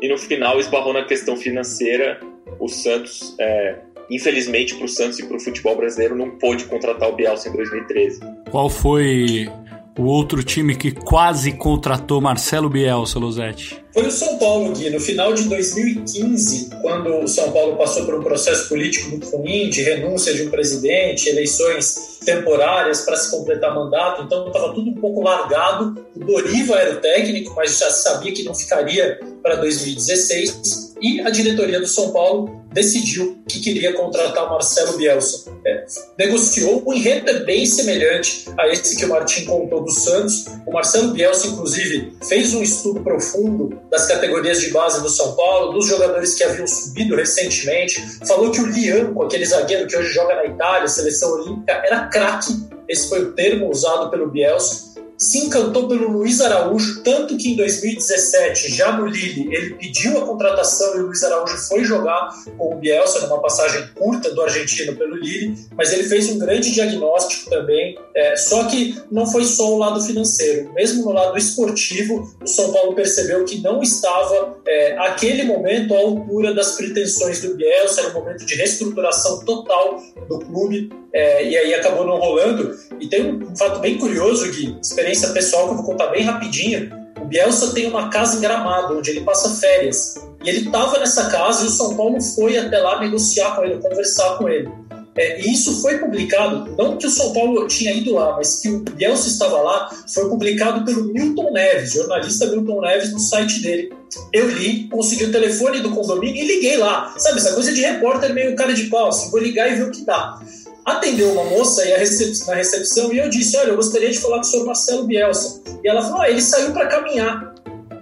e 0.00 0.08
no 0.08 0.18
final 0.18 0.58
esbarrou 0.58 0.92
na 0.92 1.04
questão 1.04 1.36
financeira. 1.36 2.20
O 2.58 2.68
Santos, 2.68 3.34
é, 3.40 3.76
infelizmente 4.12 4.74
para 4.74 4.84
o 4.84 4.88
Santos 4.88 5.18
e 5.18 5.26
para 5.26 5.36
o 5.36 5.40
futebol 5.40 5.76
brasileiro, 5.76 6.14
não 6.14 6.30
pôde 6.30 6.64
contratar 6.66 7.08
o 7.08 7.16
Bielsa 7.16 7.48
em 7.48 7.52
2013. 7.52 8.20
Qual 8.50 8.68
foi 8.68 9.50
o 9.98 10.04
outro 10.04 10.42
time 10.42 10.74
que 10.74 10.90
quase 10.90 11.52
contratou 11.52 12.20
Marcelo 12.20 12.68
Bielsa, 12.68 13.18
Losetti? 13.18 13.82
Foi 13.92 14.06
o 14.06 14.10
São 14.10 14.38
Paulo, 14.38 14.72
Gui. 14.72 14.88
No 14.88 15.00
final 15.00 15.34
de 15.34 15.44
2015, 15.44 16.70
quando 16.80 17.14
o 17.18 17.28
São 17.28 17.52
Paulo 17.52 17.76
passou 17.76 18.06
por 18.06 18.14
um 18.14 18.22
processo 18.22 18.68
político 18.68 19.10
muito 19.10 19.28
ruim, 19.36 19.68
de 19.68 19.82
renúncia 19.82 20.32
de 20.32 20.44
um 20.44 20.50
presidente, 20.50 21.28
eleições 21.28 22.18
temporárias 22.24 23.02
para 23.02 23.16
se 23.16 23.30
completar 23.30 23.74
mandato, 23.74 24.22
então 24.22 24.46
estava 24.46 24.72
tudo 24.72 24.90
um 24.90 24.94
pouco 24.94 25.22
largado. 25.22 26.06
O 26.16 26.20
Doriva 26.20 26.76
era 26.76 26.94
o 26.94 27.00
técnico, 27.00 27.52
mas 27.54 27.78
já 27.78 27.90
sabia 27.90 28.32
que 28.32 28.44
não 28.44 28.54
ficaria 28.54 29.20
para 29.42 29.56
2016. 29.56 30.94
E 31.02 31.20
a 31.20 31.28
diretoria 31.28 31.80
do 31.80 31.86
São 31.86 32.12
Paulo 32.12 32.61
decidiu 32.72 33.42
que 33.48 33.60
queria 33.60 33.92
contratar 33.92 34.46
o 34.46 34.50
Marcelo 34.50 34.96
Bielsa. 34.96 35.52
É, 35.64 35.84
negociou 36.18 36.82
um 36.86 36.92
enredo 36.92 37.44
bem 37.44 37.64
semelhante 37.66 38.44
a 38.58 38.68
esse 38.68 38.96
que 38.96 39.04
o 39.04 39.08
Martin 39.08 39.44
contou 39.44 39.84
do 39.84 39.90
Santos. 39.90 40.46
O 40.66 40.72
Marcelo 40.72 41.12
Bielsa, 41.12 41.46
inclusive, 41.48 42.16
fez 42.26 42.54
um 42.54 42.62
estudo 42.62 43.00
profundo 43.00 43.80
das 43.90 44.06
categorias 44.06 44.60
de 44.60 44.70
base 44.70 45.02
do 45.02 45.08
São 45.08 45.34
Paulo, 45.36 45.72
dos 45.72 45.86
jogadores 45.86 46.34
que 46.34 46.44
haviam 46.44 46.66
subido 46.66 47.16
recentemente. 47.16 48.00
Falou 48.26 48.50
que 48.50 48.60
o 48.60 48.66
Lianco, 48.66 49.22
aquele 49.22 49.44
zagueiro 49.44 49.86
que 49.86 49.96
hoje 49.96 50.12
joga 50.12 50.34
na 50.36 50.46
Itália, 50.46 50.88
seleção 50.88 51.32
olímpica, 51.32 51.72
era 51.84 52.06
craque. 52.08 52.52
Esse 52.88 53.08
foi 53.08 53.22
o 53.22 53.32
termo 53.32 53.70
usado 53.70 54.10
pelo 54.10 54.28
Bielsa 54.28 54.91
se 55.22 55.38
encantou 55.38 55.86
pelo 55.86 56.10
Luiz 56.10 56.40
Araújo, 56.40 57.00
tanto 57.04 57.36
que 57.36 57.52
em 57.52 57.56
2017, 57.56 58.74
já 58.74 58.96
no 58.96 59.06
Lille, 59.06 59.54
ele 59.54 59.74
pediu 59.74 60.18
a 60.18 60.26
contratação 60.26 60.96
e 60.96 61.00
o 61.00 61.06
Luiz 61.06 61.22
Araújo 61.22 61.56
foi 61.58 61.84
jogar 61.84 62.28
com 62.58 62.74
o 62.74 62.76
Bielsa 62.76 63.20
numa 63.20 63.40
passagem 63.40 63.86
curta 63.94 64.34
do 64.34 64.42
argentino 64.42 64.96
pelo 64.96 65.14
Lille, 65.14 65.56
mas 65.76 65.92
ele 65.92 66.02
fez 66.02 66.28
um 66.28 66.38
grande 66.38 66.72
diagnóstico 66.72 67.48
também. 67.48 67.96
É, 68.16 68.34
só 68.34 68.64
que 68.64 69.00
não 69.12 69.24
foi 69.24 69.44
só 69.44 69.72
o 69.72 69.78
lado 69.78 70.02
financeiro, 70.02 70.72
mesmo 70.74 71.04
no 71.04 71.12
lado 71.12 71.38
esportivo, 71.38 72.34
o 72.42 72.46
São 72.46 72.72
Paulo 72.72 72.92
percebeu 72.92 73.44
que 73.44 73.60
não 73.60 73.80
estava, 73.80 74.58
é, 74.66 74.98
aquele 74.98 75.44
momento, 75.44 75.94
à 75.94 75.98
altura 75.98 76.52
das 76.52 76.72
pretensões 76.72 77.40
do 77.40 77.54
Bielsa, 77.54 78.00
era 78.00 78.10
um 78.10 78.14
momento 78.14 78.44
de 78.44 78.56
reestruturação 78.56 79.44
total 79.44 80.02
do 80.28 80.40
clube, 80.40 80.90
é, 81.12 81.46
e 81.46 81.56
aí 81.56 81.74
acabou 81.74 82.06
não 82.06 82.18
rolando. 82.18 82.74
E 82.98 83.06
tem 83.06 83.34
um, 83.34 83.54
fato 83.56 83.80
bem 83.80 83.98
curioso, 83.98 84.50
Gui, 84.50 84.76
experiência 84.82 85.11
pessoal 85.32 85.66
que 85.66 85.70
eu 85.72 85.76
vou 85.76 85.86
contar 85.86 86.08
bem 86.08 86.24
rapidinho. 86.24 86.90
O 87.20 87.24
Bielsa 87.24 87.72
tem 87.72 87.88
uma 87.88 88.08
casa 88.08 88.36
em 88.36 88.40
Gramado, 88.40 88.98
onde 88.98 89.10
ele 89.10 89.20
passa 89.20 89.48
férias. 89.60 90.14
E 90.44 90.48
ele 90.48 90.66
estava 90.66 90.98
nessa 90.98 91.30
casa 91.30 91.64
e 91.64 91.68
o 91.68 91.70
São 91.70 91.96
Paulo 91.96 92.20
foi 92.20 92.58
até 92.58 92.78
lá 92.78 92.98
negociar 92.98 93.54
com 93.54 93.64
ele, 93.64 93.80
conversar 93.80 94.38
com 94.38 94.48
ele. 94.48 94.68
É, 95.16 95.40
e 95.40 95.52
isso 95.52 95.82
foi 95.82 95.98
publicado, 95.98 96.74
não 96.76 96.96
que 96.96 97.06
o 97.06 97.10
São 97.10 97.34
Paulo 97.34 97.66
tinha 97.66 97.92
ido 97.92 98.14
lá, 98.14 98.34
mas 98.36 98.60
que 98.60 98.68
o 98.68 98.80
Bielsa 98.80 99.28
estava 99.28 99.60
lá, 99.60 99.90
foi 100.08 100.26
publicado 100.28 100.84
pelo 100.86 101.12
Milton 101.12 101.52
Neves, 101.52 101.92
jornalista 101.92 102.46
Milton 102.46 102.80
Neves, 102.80 103.12
no 103.12 103.20
site 103.20 103.60
dele. 103.60 103.92
Eu 104.32 104.48
li, 104.48 104.88
consegui 104.88 105.24
o 105.24 105.32
telefone 105.32 105.80
do 105.80 105.90
condomínio 105.90 106.42
e 106.42 106.46
liguei 106.46 106.78
lá. 106.78 107.14
Sabe, 107.18 107.38
essa 107.38 107.52
coisa 107.52 107.72
de 107.72 107.82
repórter 107.82 108.32
meio 108.32 108.56
cara 108.56 108.72
de 108.72 108.84
pau, 108.84 109.08
assim, 109.08 109.30
vou 109.30 109.40
ligar 109.40 109.70
e 109.70 109.74
ver 109.74 109.84
o 109.84 109.90
que 109.90 110.04
dá 110.04 110.40
atendeu 110.84 111.30
uma 111.32 111.44
moça 111.44 111.84
e 111.84 111.96
recep 111.96 112.46
na 112.46 112.54
recepção 112.54 113.12
e 113.12 113.18
eu 113.18 113.28
disse, 113.28 113.56
olha, 113.56 113.68
eu 113.68 113.76
gostaria 113.76 114.10
de 114.10 114.18
falar 114.18 114.36
com 114.36 114.42
o 114.42 114.44
senhor 114.44 114.66
Marcelo 114.66 115.04
Bielsa. 115.04 115.62
E 115.82 115.88
ela 115.88 116.02
falou, 116.02 116.22
ah, 116.22 116.30
ele 116.30 116.42
saiu 116.42 116.72
para 116.72 116.86
caminhar. 116.86 117.54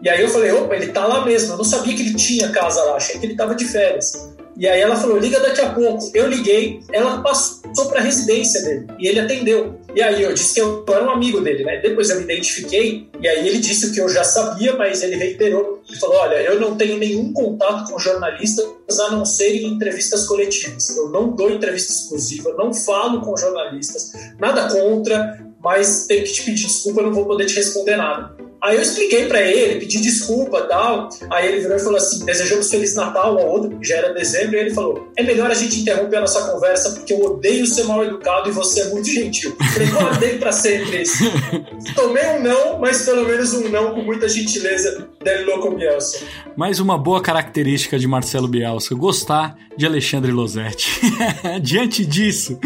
E 0.02 0.08
aí 0.08 0.22
eu 0.22 0.30
falei, 0.30 0.50
opa, 0.50 0.74
ele 0.74 0.88
tá 0.88 1.06
lá 1.06 1.24
mesmo. 1.24 1.52
Eu 1.52 1.58
não 1.58 1.64
sabia 1.64 1.94
que 1.94 2.02
ele 2.02 2.14
tinha 2.14 2.48
casa 2.48 2.82
lá, 2.84 2.96
achei 2.96 3.20
que 3.20 3.26
ele 3.26 3.36
tava 3.36 3.54
de 3.54 3.66
férias. 3.66 4.29
E 4.60 4.68
aí 4.68 4.78
ela 4.78 4.94
falou, 4.94 5.16
liga 5.16 5.40
daqui 5.40 5.62
a 5.62 5.70
pouco. 5.72 6.10
Eu 6.12 6.28
liguei, 6.28 6.80
ela 6.92 7.22
passou 7.22 7.88
para 7.88 8.00
a 8.00 8.02
residência 8.02 8.60
dele 8.60 8.88
e 8.98 9.08
ele 9.08 9.18
atendeu. 9.18 9.80
E 9.96 10.02
aí 10.02 10.22
eu 10.22 10.34
disse 10.34 10.52
que 10.52 10.60
eu 10.60 10.84
era 10.86 11.02
um 11.02 11.10
amigo 11.10 11.40
dele, 11.40 11.64
né? 11.64 11.78
Depois 11.78 12.10
eu 12.10 12.16
me 12.16 12.24
identifiquei 12.24 13.08
e 13.18 13.26
aí 13.26 13.48
ele 13.48 13.58
disse 13.58 13.86
o 13.86 13.94
que 13.94 13.98
eu 14.02 14.08
já 14.10 14.22
sabia, 14.22 14.76
mas 14.76 15.02
ele 15.02 15.16
reiterou. 15.16 15.80
Ele 15.88 15.98
falou, 15.98 16.16
olha, 16.16 16.34
eu 16.42 16.60
não 16.60 16.76
tenho 16.76 16.98
nenhum 16.98 17.32
contato 17.32 17.90
com 17.90 17.98
jornalistas 17.98 18.66
a 19.00 19.10
não 19.12 19.24
ser 19.24 19.56
em 19.56 19.64
entrevistas 19.64 20.26
coletivas. 20.26 20.90
Eu 20.90 21.08
não 21.08 21.30
dou 21.30 21.50
entrevista 21.50 21.94
exclusiva, 21.94 22.52
não 22.58 22.74
falo 22.74 23.22
com 23.22 23.34
jornalistas, 23.38 24.12
nada 24.38 24.68
contra, 24.68 25.42
mas 25.64 26.04
tenho 26.06 26.22
que 26.24 26.34
te 26.34 26.42
pedir 26.42 26.66
desculpa, 26.66 27.00
eu 27.00 27.06
não 27.06 27.14
vou 27.14 27.24
poder 27.24 27.46
te 27.46 27.56
responder 27.56 27.96
nada. 27.96 28.49
Aí 28.62 28.76
eu 28.76 28.82
expliquei 28.82 29.26
para 29.26 29.40
ele, 29.40 29.80
pedi 29.80 30.00
desculpa 30.00 30.62
tal. 30.62 31.08
Aí 31.30 31.48
ele 31.48 31.60
virou 31.60 31.76
e 31.76 31.80
falou 31.80 31.96
assim: 31.96 32.24
desejamos 32.24 32.70
Feliz 32.70 32.94
Natal 32.94 33.38
ao 33.38 33.48
outro, 33.48 33.78
já 33.82 33.96
era 33.96 34.12
dezembro, 34.12 34.56
e 34.56 34.60
ele 34.60 34.74
falou: 34.74 35.10
é 35.16 35.22
melhor 35.22 35.50
a 35.50 35.54
gente 35.54 35.80
interromper 35.80 36.16
a 36.16 36.20
nossa 36.20 36.50
conversa 36.50 36.90
porque 36.90 37.12
eu 37.12 37.20
odeio 37.20 37.66
ser 37.66 37.84
mal 37.84 38.04
educado 38.04 38.50
e 38.50 38.52
você 38.52 38.82
é 38.82 38.88
muito 38.90 39.08
gentil. 39.08 39.56
Falei, 39.72 39.88
guardei 39.88 40.38
para 40.38 40.52
sempre 40.52 41.02
isso. 41.02 41.24
Tomei 41.94 42.26
um 42.26 42.42
não, 42.42 42.78
mas 42.78 43.02
pelo 43.02 43.26
menos 43.26 43.54
um 43.54 43.68
não 43.68 43.94
com 43.94 44.02
muita 44.02 44.28
gentileza 44.28 45.08
dele 45.22 45.44
louco 45.44 45.74
Bielsa. 45.74 46.20
Mais 46.56 46.80
uma 46.80 46.98
boa 46.98 47.22
característica 47.22 47.98
de 47.98 48.06
Marcelo 48.06 48.46
Bielsa: 48.46 48.94
gostar 48.94 49.56
de 49.76 49.86
Alexandre 49.86 50.30
Losetti. 50.30 51.00
Diante 51.62 52.04
disso. 52.04 52.58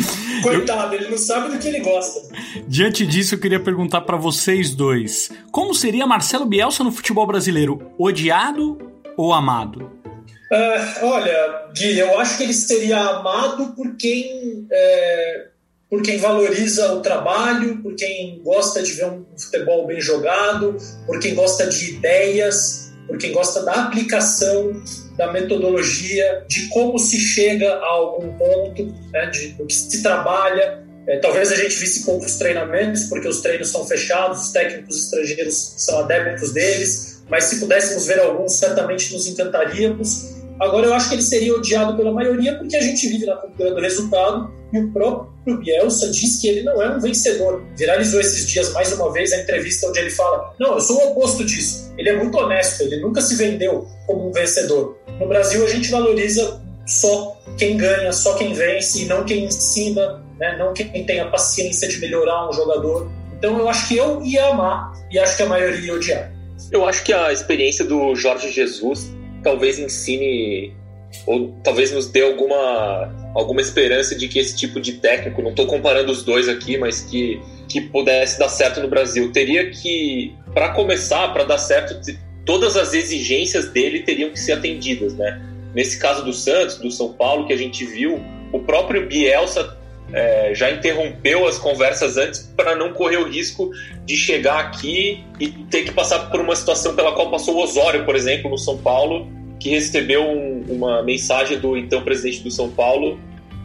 Coitado, 0.45 0.95
ele 0.95 1.09
não 1.09 1.19
sabe 1.19 1.51
do 1.51 1.59
que 1.59 1.69
ele 1.69 1.81
gosta. 1.81 2.21
Diante 2.67 3.07
disso, 3.07 3.35
eu 3.35 3.39
queria 3.39 3.61
perguntar 3.61 4.03
para 4.03 4.17
vocês 4.17 4.75
dois: 4.75 5.31
como 5.51 5.75
seria 5.75 6.07
Marcelo 6.07 6.47
Bielsa 6.47 6.85
no 6.85 6.93
futebol 6.93 7.27
brasileiro? 7.27 7.93
Odiado 7.99 8.79
ou 9.17 9.33
amado? 9.33 9.91
Uh, 10.53 11.07
olha, 11.07 11.69
Gui, 11.77 11.99
eu 11.99 12.19
acho 12.21 12.37
que 12.37 12.45
ele 12.45 12.53
seria 12.53 13.01
amado 13.01 13.73
por 13.75 13.97
quem, 13.97 14.67
é, 14.71 15.49
por 15.91 16.03
quem 16.03 16.19
valoriza 16.19 16.93
o 16.93 17.01
trabalho, 17.01 17.83
por 17.83 17.95
quem 17.97 18.41
gosta 18.43 18.83
de 18.83 18.93
ver 18.93 19.07
um 19.07 19.25
futebol 19.37 19.87
bem 19.87 20.01
jogado, 20.01 20.77
por 21.07 21.19
quem 21.19 21.35
gosta 21.35 21.67
de 21.67 21.95
ideias, 21.95 22.93
por 23.09 23.19
quem 23.19 23.33
gosta 23.33 23.65
da 23.65 23.73
aplicação 23.73 24.81
da 25.17 25.33
metodologia, 25.33 26.45
de 26.49 26.69
como 26.69 26.99
se 26.99 27.19
chega 27.19 27.73
a 27.73 27.87
algum 27.87 28.33
ponto, 28.37 28.87
né, 29.13 29.27
de, 29.27 29.49
do 29.49 29.67
que 29.67 29.75
se 29.75 30.03
trabalha, 30.03 30.85
é, 31.07 31.19
talvez 31.19 31.53
a 31.53 31.57
gente 31.57 31.77
visse 31.77 32.05
poucos 32.05 32.37
treinamentos, 32.37 33.05
porque 33.05 33.29
os 33.29 33.41
treinos 33.41 33.69
são 33.69 33.87
fechados, 33.87 34.43
os 34.43 34.53
técnicos 34.53 35.05
estrangeiros 35.05 35.75
são 35.77 35.99
adeptos 35.99 36.53
deles, 36.53 37.23
mas 37.29 37.45
se 37.45 37.61
pudéssemos 37.61 38.07
ver 38.07 38.21
alguns, 38.21 38.55
certamente 38.55 39.13
nos 39.13 39.27
encantaríamos. 39.27 40.35
Agora, 40.61 40.87
eu 40.87 40.95
acho 40.95 41.09
que 41.09 41.17
ele 41.17 41.23
seria 41.23 41.55
odiado 41.55 41.97
pela 41.97 42.13
maioria, 42.13 42.57
porque 42.57 42.77
a 42.77 42.81
gente 42.81 43.07
vive 43.09 43.27
na 43.27 43.37
cultura 43.37 43.75
do 43.75 43.81
resultado, 43.81 44.51
e 44.73 44.79
o 44.79 44.93
próprio 44.93 45.59
Bielsa 45.59 46.11
diz 46.11 46.41
que 46.41 46.49
ele 46.49 46.63
não 46.63 46.81
é 46.83 46.97
um 46.97 47.01
vencedor. 47.01 47.63
Viralizou 47.77 48.21
esses 48.21 48.47
dias 48.47 48.73
mais 48.73 48.93
uma 48.93 49.13
vez 49.13 49.33
a 49.33 49.41
entrevista 49.41 49.89
onde 49.89 50.01
ele 50.01 50.11
fala: 50.11 50.55
Não, 50.59 50.75
eu 50.75 50.81
sou 50.81 50.97
o 50.97 51.11
oposto 51.11 51.45
disso. 51.45 51.93
Ele 51.97 52.09
é 52.09 52.17
muito 52.17 52.37
honesto, 52.37 52.83
ele 52.83 53.01
nunca 53.01 53.21
se 53.21 53.37
vendeu 53.37 53.87
como 54.07 54.29
um 54.29 54.33
vencedor. 54.33 54.99
No 55.19 55.29
Brasil, 55.29 55.65
a 55.65 55.69
gente 55.69 55.91
valoriza 55.91 56.61
só 56.87 57.41
quem 57.57 57.77
ganha, 57.77 58.13
só 58.13 58.35
quem 58.35 58.53
vence, 58.53 59.03
e 59.03 59.07
não 59.07 59.25
quem 59.25 59.45
ensina 59.45 60.25
né? 60.39 60.57
não 60.59 60.73
quem 60.73 61.05
tem 61.05 61.21
a 61.21 61.27
paciência 61.27 61.89
de 61.89 61.99
melhorar 61.99 62.49
um 62.49 62.53
jogador. 62.53 63.11
Então 63.37 63.59
eu 63.59 63.69
acho 63.69 63.89
que 63.89 63.97
eu 63.97 64.23
ia 64.23 64.47
amar 64.49 64.93
e 65.11 65.19
acho 65.19 65.37
que 65.37 65.43
a 65.43 65.47
maioria 65.47 65.87
ia 65.87 65.95
odiar. 65.95 66.33
Eu 66.71 66.87
acho 66.87 67.05
que 67.05 67.13
a 67.13 67.33
experiência 67.33 67.85
do 67.85 68.15
Jorge 68.15 68.51
Jesus 68.51 69.13
talvez 69.43 69.79
ensine 69.79 70.73
ou 71.27 71.55
talvez 71.63 71.93
nos 71.93 72.09
dê 72.09 72.23
alguma 72.23 73.13
alguma 73.35 73.61
esperança 73.61 74.15
de 74.15 74.27
que 74.27 74.39
esse 74.39 74.57
tipo 74.57 74.81
de 74.81 74.95
técnico, 74.95 75.43
não 75.43 75.51
estou 75.51 75.67
comparando 75.67 76.11
os 76.11 76.23
dois 76.23 76.49
aqui, 76.49 76.79
mas 76.79 77.01
que 77.01 77.41
que 77.69 77.81
pudesse 77.81 78.39
dar 78.39 78.49
certo 78.49 78.81
no 78.81 78.89
Brasil, 78.89 79.33
teria 79.33 79.71
que 79.71 80.35
para 80.53 80.71
começar, 80.71 81.33
para 81.33 81.45
dar 81.45 81.59
certo, 81.59 82.01
todas 82.45 82.77
as 82.77 82.95
exigências 82.95 83.69
dele 83.69 84.01
teriam 84.01 84.31
que 84.31 84.39
ser 84.39 84.53
atendidas, 84.53 85.15
né? 85.15 85.41
Nesse 85.75 85.99
caso 85.99 86.25
do 86.25 86.33
Santos, 86.33 86.77
do 86.77 86.91
São 86.91 87.13
Paulo 87.13 87.47
que 87.47 87.53
a 87.53 87.57
gente 87.57 87.85
viu, 87.85 88.23
o 88.53 88.61
próprio 88.61 89.07
Bielsa 89.07 89.77
é, 90.13 90.55
já 90.55 90.71
interrompeu 90.71 91.49
as 91.49 91.59
conversas 91.59 92.17
antes 92.17 92.53
para 92.57 92.77
não 92.77 92.93
correr 92.93 93.17
o 93.17 93.29
risco 93.29 93.71
de 94.05 94.17
chegar 94.17 94.61
aqui 94.61 95.25
e 95.41 95.49
ter 95.49 95.83
que 95.83 95.93
passar 95.93 96.31
por 96.31 96.41
uma 96.41 96.55
situação 96.55 96.95
pela 96.95 97.13
qual 97.13 97.31
passou 97.31 97.57
o 97.57 97.63
Osório, 97.63 98.05
por 98.05 98.15
exemplo, 98.15 98.51
no 98.51 98.59
São 98.59 98.79
Paulo, 98.79 99.29
que 99.59 99.71
recebeu 99.71 100.23
um, 100.23 100.65
uma 100.69 101.03
mensagem 101.03 101.59
do 101.59 101.77
então 101.77 102.03
presidente 102.03 102.43
do 102.43 102.51
São 102.51 102.71
Paulo 102.71 103.19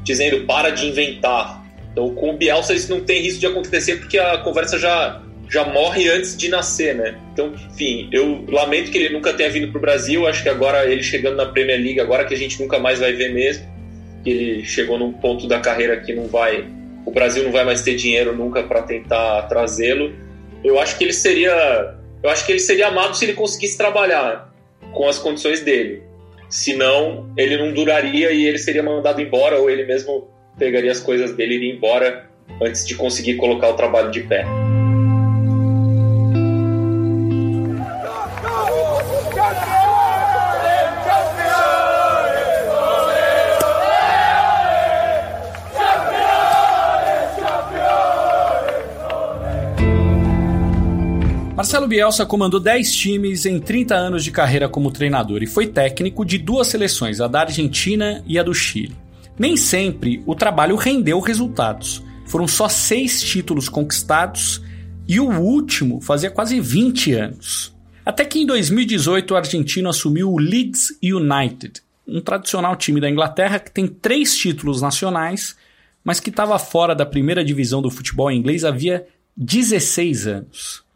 dizendo 0.03 0.45
para 0.45 0.71
de 0.71 0.87
inventar. 0.87 1.63
Então, 1.91 2.15
com 2.15 2.31
o 2.31 2.37
Bielsa 2.37 2.73
isso 2.73 2.89
não 2.89 3.01
tem 3.01 3.21
risco 3.21 3.39
de 3.39 3.45
acontecer 3.45 3.97
porque 3.97 4.17
a 4.17 4.37
conversa 4.39 4.79
já 4.79 5.21
já 5.49 5.65
morre 5.65 6.07
antes 6.09 6.37
de 6.37 6.47
nascer, 6.47 6.95
né? 6.95 7.15
Então, 7.33 7.53
enfim, 7.71 8.07
eu 8.11 8.45
lamento 8.47 8.91
que 8.91 8.97
ele 8.97 9.13
nunca 9.13 9.33
tenha 9.33 9.49
vindo 9.49 9.69
para 9.71 9.77
o 9.77 9.81
Brasil. 9.81 10.27
Acho 10.27 10.43
que 10.43 10.49
agora 10.49 10.85
ele 10.85 11.01
chegando 11.01 11.35
na 11.35 11.45
Premier 11.45 11.79
League, 11.79 11.99
agora 11.99 12.25
que 12.25 12.33
a 12.33 12.37
gente 12.37 12.61
nunca 12.61 12.77
mais 12.77 12.99
vai 12.99 13.13
ver 13.13 13.33
mesmo 13.33 13.79
que 14.23 14.29
ele 14.29 14.65
chegou 14.65 14.97
num 14.97 15.11
ponto 15.11 15.47
da 15.47 15.59
carreira 15.59 15.99
que 15.99 16.13
não 16.13 16.27
vai, 16.27 16.65
o 17.05 17.11
Brasil 17.11 17.43
não 17.43 17.51
vai 17.51 17.63
mais 17.63 17.81
ter 17.81 17.95
dinheiro 17.95 18.35
nunca 18.35 18.63
para 18.63 18.81
tentar 18.83 19.43
trazê-lo. 19.43 20.13
Eu 20.63 20.79
acho 20.79 20.97
que 20.97 21.03
ele 21.03 21.13
seria, 21.13 21.95
eu 22.21 22.29
acho 22.29 22.45
que 22.45 22.51
ele 22.51 22.59
seria 22.59 22.87
amado 22.87 23.15
se 23.15 23.25
ele 23.25 23.33
conseguisse 23.33 23.77
trabalhar 23.77 24.53
com 24.93 25.07
as 25.07 25.17
condições 25.17 25.61
dele. 25.61 26.03
Senão, 26.49 27.31
ele 27.37 27.57
não 27.57 27.71
duraria 27.71 28.31
e 28.31 28.45
ele 28.45 28.57
seria 28.57 28.83
mandado 28.83 29.21
embora 29.21 29.57
ou 29.59 29.69
ele 29.69 29.85
mesmo 29.85 30.27
pegaria 30.57 30.91
as 30.91 30.99
coisas 30.99 31.33
dele 31.33 31.53
e 31.53 31.57
iria 31.57 31.73
embora 31.73 32.29
antes 32.61 32.85
de 32.85 32.95
conseguir 32.95 33.35
colocar 33.35 33.69
o 33.69 33.75
trabalho 33.75 34.11
de 34.11 34.21
pé. 34.21 34.45
Bielsa 51.89 52.23
comandou 52.23 52.59
10 52.59 52.93
times 52.93 53.47
em 53.47 53.59
30 53.59 53.95
anos 53.95 54.23
de 54.23 54.29
carreira 54.29 54.69
como 54.69 54.91
treinador 54.91 55.41
e 55.41 55.47
foi 55.47 55.65
técnico 55.65 56.23
de 56.23 56.37
duas 56.37 56.67
seleções, 56.67 57.19
a 57.19 57.27
da 57.27 57.41
Argentina 57.41 58.23
e 58.27 58.37
a 58.37 58.43
do 58.43 58.53
Chile. 58.53 58.95
Nem 59.39 59.57
sempre 59.57 60.21
o 60.27 60.35
trabalho 60.35 60.75
rendeu 60.75 61.19
resultados. 61.19 62.03
Foram 62.27 62.47
só 62.47 62.69
seis 62.69 63.23
títulos 63.23 63.67
conquistados 63.67 64.61
e 65.07 65.19
o 65.19 65.31
último 65.39 65.99
fazia 65.99 66.29
quase 66.29 66.59
20 66.59 67.13
anos. 67.13 67.75
Até 68.05 68.23
que 68.23 68.39
em 68.39 68.45
2018 68.45 69.33
o 69.33 69.37
argentino 69.37 69.89
assumiu 69.89 70.31
o 70.31 70.37
Leeds 70.37 70.95
United, 71.01 71.81
um 72.07 72.21
tradicional 72.21 72.75
time 72.75 73.01
da 73.01 73.09
Inglaterra 73.09 73.57
que 73.57 73.71
tem 73.71 73.87
três 73.87 74.37
títulos 74.37 74.79
nacionais, 74.79 75.55
mas 76.03 76.19
que 76.19 76.29
estava 76.29 76.59
fora 76.59 76.93
da 76.93 77.05
primeira 77.05 77.43
divisão 77.43 77.81
do 77.81 77.89
futebol 77.89 78.31
inglês 78.31 78.63
havia 78.63 79.07
16 79.35 80.27
anos. 80.27 80.88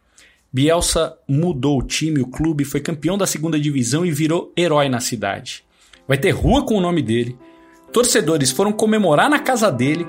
Bielsa 0.53 1.17
mudou 1.27 1.79
o 1.79 1.81
time, 1.81 2.21
o 2.21 2.27
clube, 2.27 2.63
foi 2.63 2.79
campeão 2.79 3.17
da 3.17 3.25
segunda 3.25 3.59
divisão 3.59 4.05
e 4.05 4.11
virou 4.11 4.53
herói 4.55 4.87
na 4.87 4.99
cidade. 4.99 5.65
Vai 6.07 6.15
ter 6.15 6.29
rua 6.29 6.63
com 6.63 6.75
o 6.75 6.81
nome 6.81 7.01
dele. 7.01 7.35
Torcedores 7.91 8.51
foram 8.51 8.71
comemorar 8.71 9.31
na 9.31 9.39
casa 9.39 9.71
dele 9.71 10.05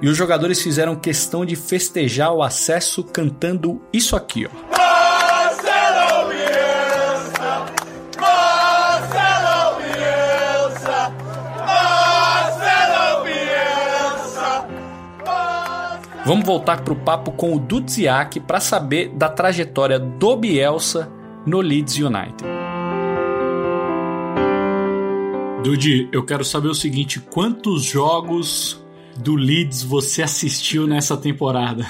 e 0.00 0.08
os 0.08 0.16
jogadores 0.16 0.62
fizeram 0.62 0.96
questão 0.96 1.44
de 1.44 1.56
festejar 1.56 2.32
o 2.32 2.42
acesso 2.42 3.04
cantando 3.04 3.82
isso 3.92 4.16
aqui, 4.16 4.46
ó. 4.46 4.71
Vamos 16.24 16.46
voltar 16.46 16.84
para 16.84 16.92
o 16.92 16.96
papo 16.96 17.32
com 17.32 17.56
o 17.56 17.58
Dudziak 17.58 18.38
para 18.40 18.60
saber 18.60 19.08
da 19.08 19.28
trajetória 19.28 19.98
do 19.98 20.36
Bielsa 20.36 21.10
no 21.44 21.60
Leeds 21.60 21.96
United. 21.96 22.44
Dudi, 25.64 26.08
eu 26.12 26.24
quero 26.24 26.44
saber 26.44 26.68
o 26.68 26.74
seguinte: 26.74 27.18
quantos 27.18 27.82
jogos 27.82 28.84
do 29.16 29.34
Leeds 29.34 29.82
você 29.82 30.22
assistiu 30.22 30.86
nessa 30.86 31.16
temporada? 31.16 31.88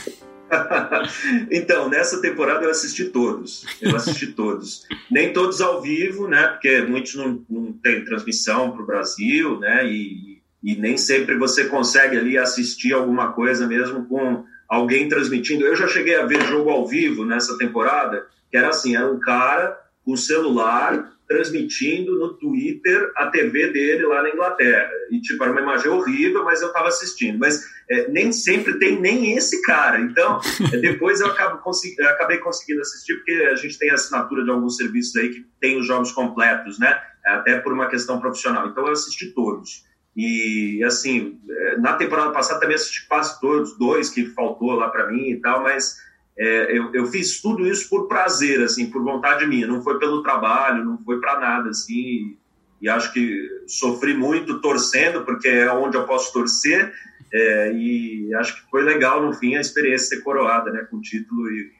então, 1.51 1.90
nessa 1.90 2.21
temporada 2.23 2.64
eu 2.64 2.71
assisti 2.71 3.05
todos. 3.05 3.66
Eu 3.83 3.95
assisti 3.95 4.29
todos. 4.33 4.87
Nem 5.11 5.35
todos 5.35 5.61
ao 5.61 5.83
vivo, 5.83 6.27
né? 6.27 6.49
Porque 6.49 6.81
muitos 6.81 7.14
não, 7.16 7.45
não 7.51 7.73
têm 7.73 8.03
transmissão 8.03 8.71
para 8.71 8.83
o 8.83 8.87
Brasil, 8.87 9.59
né? 9.59 9.87
E, 9.87 10.32
e 10.62 10.77
nem 10.77 10.96
sempre 10.96 11.37
você 11.37 11.64
consegue 11.64 12.16
ali 12.16 12.38
assistir 12.38 12.92
alguma 12.92 13.33
coisa 13.33 13.66
mesmo 13.66 14.07
com 14.07 14.44
alguém 14.68 15.09
transmitindo. 15.09 15.66
Eu 15.66 15.77
já 15.77 15.88
cheguei 15.88 16.16
a 16.16 16.25
ver 16.25 16.42
jogo 16.46 16.70
ao 16.70 16.87
vivo 16.87 17.25
nessa 17.25 17.59
temporada, 17.59 18.27
que 18.51 18.57
era 18.57 18.68
assim, 18.68 18.96
era 18.96 19.11
um 19.11 19.18
cara 19.18 19.79
com 20.05 20.16
celular 20.16 21.12
transmitindo 21.29 22.18
no 22.18 22.35
Twitter 22.35 23.11
a 23.16 23.27
TV 23.27 23.72
dele 23.72 24.05
lá 24.05 24.22
na 24.22 24.31
Inglaterra. 24.31 24.90
E, 25.11 25.20
tipo, 25.20 25.42
era 25.42 25.53
uma 25.53 25.61
imagem 25.61 25.90
horrível, 25.90 26.44
mas 26.44 26.61
eu 26.61 26.68
estava 26.68 26.88
assistindo. 26.88 27.38
Mas 27.38 27.64
é, 27.90 28.09
nem 28.09 28.33
sempre 28.33 28.79
tem 28.79 29.01
nem 29.01 29.37
esse 29.37 29.62
cara. 29.62 30.01
Então, 30.01 30.40
é, 30.72 30.77
depois 30.77 31.20
eu, 31.20 31.35
consegui, 31.62 31.96
eu 31.98 32.09
acabei 32.09 32.38
conseguindo 32.38 32.83
assistir, 32.83 33.14
porque 33.16 33.33
a 33.51 33.55
gente 33.55 33.79
tem 33.79 33.90
assinatura 33.90 34.44
de 34.44 34.51
alguns 34.51 34.77
serviços 34.77 35.16
aí 35.16 35.31
que 35.31 35.46
tem 35.61 35.79
os 35.79 35.87
jogos 35.87 36.12
completos, 36.12 36.79
né? 36.79 37.01
Até 37.25 37.59
por 37.59 37.72
uma 37.72 37.88
questão 37.88 38.20
profissional. 38.20 38.68
Então, 38.68 38.87
eu 38.87 38.92
assisti 38.92 39.27
todos. 39.33 39.85
E, 40.16 40.83
assim, 40.85 41.40
é, 41.48 41.79
na 41.79 41.94
temporada 41.94 42.31
passada 42.33 42.61
também 42.61 42.77
assisti 42.77 43.07
quase 43.09 43.40
todos, 43.40 43.77
dois 43.79 44.11
que 44.11 44.27
faltou 44.27 44.72
lá 44.72 44.88
para 44.88 45.11
mim 45.11 45.31
e 45.31 45.40
tal, 45.40 45.62
mas 45.62 45.96
é, 46.37 46.77
eu, 46.77 46.92
eu, 46.92 47.07
fiz 47.07 47.40
tudo 47.40 47.66
isso 47.66 47.88
por 47.88 48.09
prazer, 48.09 48.62
assim, 48.62 48.90
por 48.90 49.03
vontade 49.03 49.46
minha, 49.46 49.66
não 49.66 49.83
foi 49.83 49.98
pelo 49.98 50.22
trabalho, 50.22 50.85
não 50.85 50.98
foi 50.98 51.18
para 51.18 51.40
nada, 51.40 51.70
assim, 51.70 52.37
e, 52.81 52.88
acho 52.88 53.12
que 53.12 53.48
sofri 53.66 54.14
muito 54.14 54.61
torcendo, 54.61 55.25
porque 55.25 55.48
é 55.48 55.72
onde 55.72 55.96
eu 55.96 56.05
posso 56.05 56.33
torcer, 56.33 56.92
é, 57.33 57.72
e 57.72 58.35
acho 58.35 58.57
que 58.57 58.70
foi 58.70 58.83
legal, 58.83 59.25
no 59.25 59.33
fim, 59.33 59.55
a 59.55 59.61
experiência 59.61 60.16
ser 60.16 60.22
coroada, 60.22 60.70
né, 60.70 60.87
com 60.90 60.98
o 60.98 61.01
título 61.01 61.51
e, 61.51 61.70